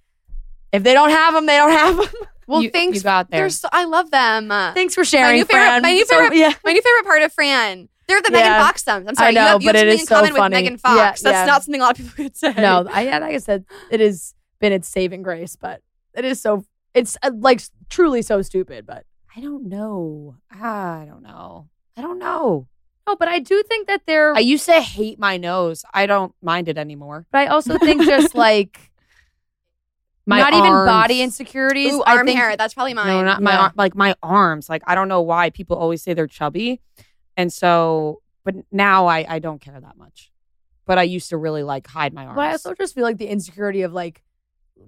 [0.71, 2.07] if they don't have them, they don't have them.
[2.47, 2.97] well, You- thanks.
[2.97, 3.49] you got there.
[3.49, 4.51] So, I love them.
[4.51, 5.81] Uh, thanks for sharing, my new favorite, Fran.
[5.83, 6.53] my new So- favorite, yeah.
[6.65, 7.89] my new favorite part of Fran.
[8.07, 8.37] They're the Yeah.
[8.39, 9.05] Megan Fox thumbs.
[9.07, 10.33] I'm sorry, I know, you have, you but have it something is in so common
[10.33, 10.55] with funny.
[10.55, 10.95] Megan Fox.
[10.97, 11.45] Yeah, That's yeah.
[11.45, 12.53] not something a lot of people could say.
[12.57, 14.33] No, I, yeah, like I said, it has
[14.65, 15.81] been its saving grace, but
[16.15, 18.85] it is so, it's uh, like truly so stupid.
[18.87, 19.05] But
[19.35, 20.37] I don't know.
[20.49, 21.69] I don't know.
[21.95, 22.67] I don't know.
[23.07, 25.85] no, but I do think that they're, I used to hate my nose.
[25.93, 27.27] I don't mind it anymore.
[27.31, 28.91] but I also think just like,
[30.25, 31.93] My not even body insecurities.
[31.93, 32.57] Ooh, I arm think, hair.
[32.57, 33.07] That's probably mine.
[33.07, 33.59] No, not my Yeah.
[33.59, 34.67] ar- like my arms.
[34.67, 36.81] Like I don't know why people always say they're chubby,
[37.37, 40.31] and so but now I I don't care that much.
[40.87, 42.35] But I used to really like hide my arms.
[42.35, 44.23] But I also just feel like the insecurity of like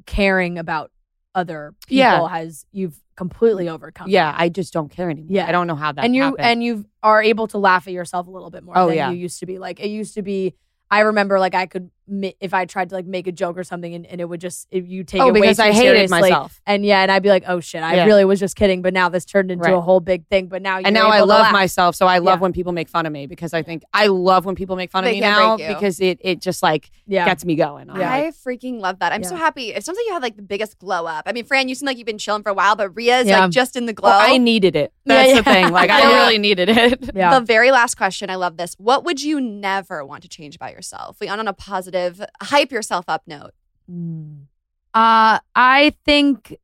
[0.06, 0.92] caring about
[1.36, 2.28] other people Yeah.
[2.28, 4.10] has, you've completely overcome.
[4.10, 5.28] yeah, I just don't care anymore.
[5.32, 5.48] Yeah.
[5.48, 6.42] I don't know how that and you happened.
[6.42, 9.10] and you are able to laugh at yourself a little bit more Oh, than yeah.
[9.12, 9.58] you used to be.
[9.60, 10.56] Like it used to be.
[10.90, 11.90] I remember like I could
[12.39, 14.68] if I tried to like make a joke or something and, and it would just
[14.72, 16.22] if you take oh it way because too I hated seriously.
[16.22, 16.62] myself.
[16.66, 18.05] And yeah, and I'd be like, oh shit, I Yeah.
[18.05, 18.82] really was just kidding.
[18.82, 19.74] But now this turned into Right.
[19.74, 20.47] a whole big thing.
[20.47, 21.51] But now you're And now I able to love laugh.
[21.53, 22.43] myself, so I love Yeah.
[22.43, 25.03] when people make fun of me because I think I love when people make fun
[25.03, 27.89] of me now because it it just like Yeah, gets me going.
[27.89, 28.10] I'm Yeah.
[28.10, 29.12] like, I freaking love that.
[29.12, 29.74] I'm so happy.
[29.74, 31.24] It sounds like you had like the biggest glow up.
[31.28, 33.41] I mean, Fran, you seem like you've been chilling for a while, but Ria's Yeah.
[33.41, 34.10] like just in the oh, glow.
[34.12, 34.93] well, I needed it.
[35.05, 35.36] That's yeah.
[35.36, 35.72] the thing.
[35.72, 36.22] Like I Yeah.
[36.24, 37.12] really needed it.
[37.16, 37.39] yeah.
[37.39, 38.76] The very last question, I love this.
[38.78, 41.18] What would you never want to change about yourself?
[41.20, 41.97] We end on a positive,
[42.41, 43.52] hype yourself up note.
[43.89, 44.45] Mm.
[44.93, 46.58] Uh, I think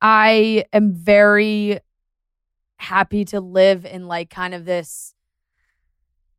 [0.00, 1.80] I am very
[2.76, 5.14] happy to live in like kind of this.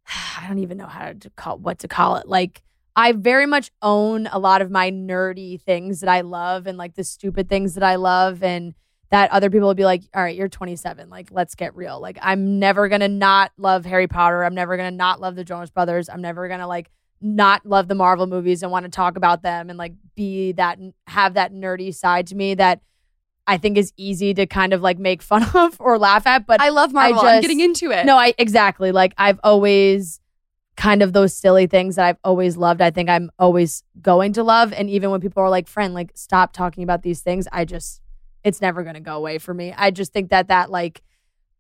[0.40, 2.28] I don't even know how to call what to call it.
[2.28, 2.62] Like
[2.96, 6.96] I very much own a lot of my nerdy things that I love and like
[6.96, 8.74] the stupid things that I love and
[9.12, 11.10] that other people will be like, all right, you're 27.
[11.10, 12.00] Like, let's get real.
[12.00, 14.44] Like, I'm never gonna not love Harry Potter.
[14.44, 16.08] I'm never gonna not love the Jonas Brothers.
[16.10, 16.90] I'm never gonna like
[17.22, 20.80] not love the Marvel movies and want to talk about them and like be that
[21.08, 22.82] have that nerdy side to me that
[23.48, 26.46] I think is easy to kind of like make fun of or laugh at.
[26.46, 27.22] But I love Marvel.
[27.22, 28.06] I I'm getting into it.
[28.06, 30.20] no, I exactly like I've always
[30.78, 32.82] kind of those silly things that I've always loved.
[32.82, 34.74] I think I'm always going to love.
[34.74, 38.02] And even when people are like, friend, like stop talking about these things, I just
[38.44, 39.74] it's never gonna go away for me.
[39.78, 41.02] I just think that that like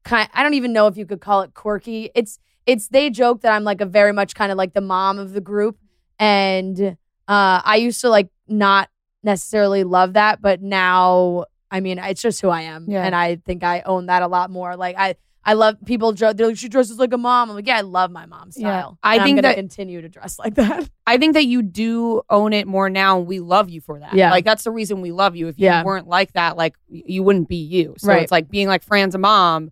[0.03, 2.09] kind I don't even know if you could call it quirky.
[2.15, 5.17] It's it's they joke that I'm like a very much kind of like the mom
[5.19, 5.77] of the group.
[6.19, 6.79] And
[7.27, 8.89] uh I used to like not
[9.23, 12.85] necessarily love that, but now I mean it's just who I am.
[12.87, 13.03] Yeah.
[13.03, 14.75] And I think I own that a lot more.
[14.75, 16.13] Like I I love people.
[16.13, 17.49] They're like, she dresses like a mom.
[17.49, 18.67] I'm like, yeah, I love my mom's Yeah.
[18.81, 18.99] style.
[19.01, 20.87] I And think I'm gonna that- continue to dress like that.
[21.07, 23.17] I think that you do own it more now.
[23.19, 24.13] We love you for that.
[24.13, 24.29] Yeah.
[24.29, 25.47] Like that's the reason we love you.
[25.47, 25.83] If you Yeah.
[25.83, 27.95] weren't like that, like you wouldn't be you.
[27.97, 28.21] So Right.
[28.21, 29.71] it's like being like Fran's a mom.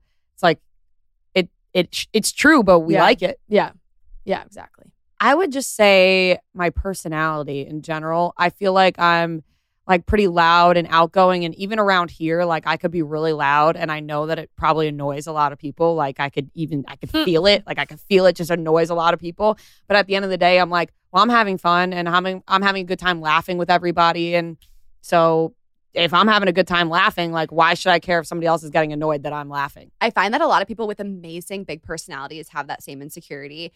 [1.73, 3.01] It's it it it's true, but we Yeah.
[3.03, 3.39] like it.
[3.47, 3.71] Yeah,
[4.25, 4.91] yeah, exactly.
[5.19, 8.33] I would just say my personality in general.
[8.37, 9.43] I feel like I'm
[9.89, 13.75] like pretty loud and outgoing and even around here like I could be really loud
[13.75, 15.95] and I know that it probably annoys a lot of people.
[15.95, 17.23] Like I could even I could hmm.
[17.23, 17.63] feel it.
[17.65, 19.57] Like I could feel it just annoys a lot of people.
[19.87, 22.13] But at the end of the day I'm like, well I'm having fun and I'm
[22.13, 24.57] having I'm having a good time laughing with everybody and
[25.01, 25.55] so
[25.93, 28.63] if I'm having a good time laughing, like why should I care if somebody else
[28.63, 29.91] is getting annoyed that I'm laughing?
[29.99, 33.71] I find that a lot of people with amazing big personalities have that same insecurity.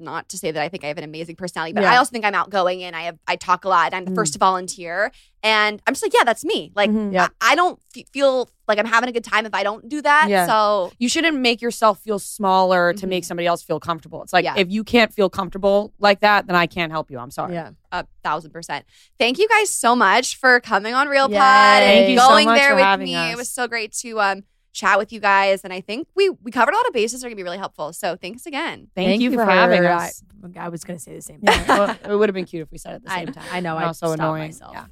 [0.00, 1.92] Not to say that I think I have an amazing personality, but Yeah.
[1.92, 4.12] I also think I'm outgoing and I have I talk a lot and I'm the
[4.12, 4.14] Mm.
[4.14, 5.10] first to volunteer.
[5.42, 6.70] And I'm just like, yeah, that's me.
[6.76, 7.12] Like Mhm.
[7.14, 7.32] Yep.
[7.40, 10.00] I, I don't f- feel like I'm having a good time if I don't do
[10.02, 10.26] that.
[10.28, 10.46] Yeah.
[10.46, 13.08] So you shouldn't make yourself feel smaller to Mhm.
[13.08, 14.22] make somebody else feel comfortable.
[14.22, 14.54] It's like Yeah.
[14.56, 17.18] if you can't feel comfortable like that, then I can't help you.
[17.18, 17.54] I'm sorry.
[17.54, 18.84] Yeah, a thousand percent.
[19.18, 21.36] Thank you guys so much for coming on Real Yay.
[21.38, 23.16] Pod and Thank you so going much there for with me.
[23.16, 23.32] us.
[23.32, 25.62] It was so great to um chat with you guys.
[25.64, 27.58] And I think we we covered a lot of bases that are gonna be really
[27.58, 27.92] helpful.
[27.92, 28.88] So thanks again.
[28.94, 30.22] Thank, you, for, having I- us.
[30.56, 31.64] I, was gonna say the same thing.
[31.66, 33.46] Well, it would have been cute if we said it at the I, same time.
[33.52, 33.76] I know.
[33.76, 34.48] I also stopped annoying.
[34.48, 34.74] myself.
[34.74, 34.86] Yeah.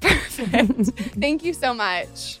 [0.00, 0.90] Perfect.
[1.20, 2.40] Thank you so much.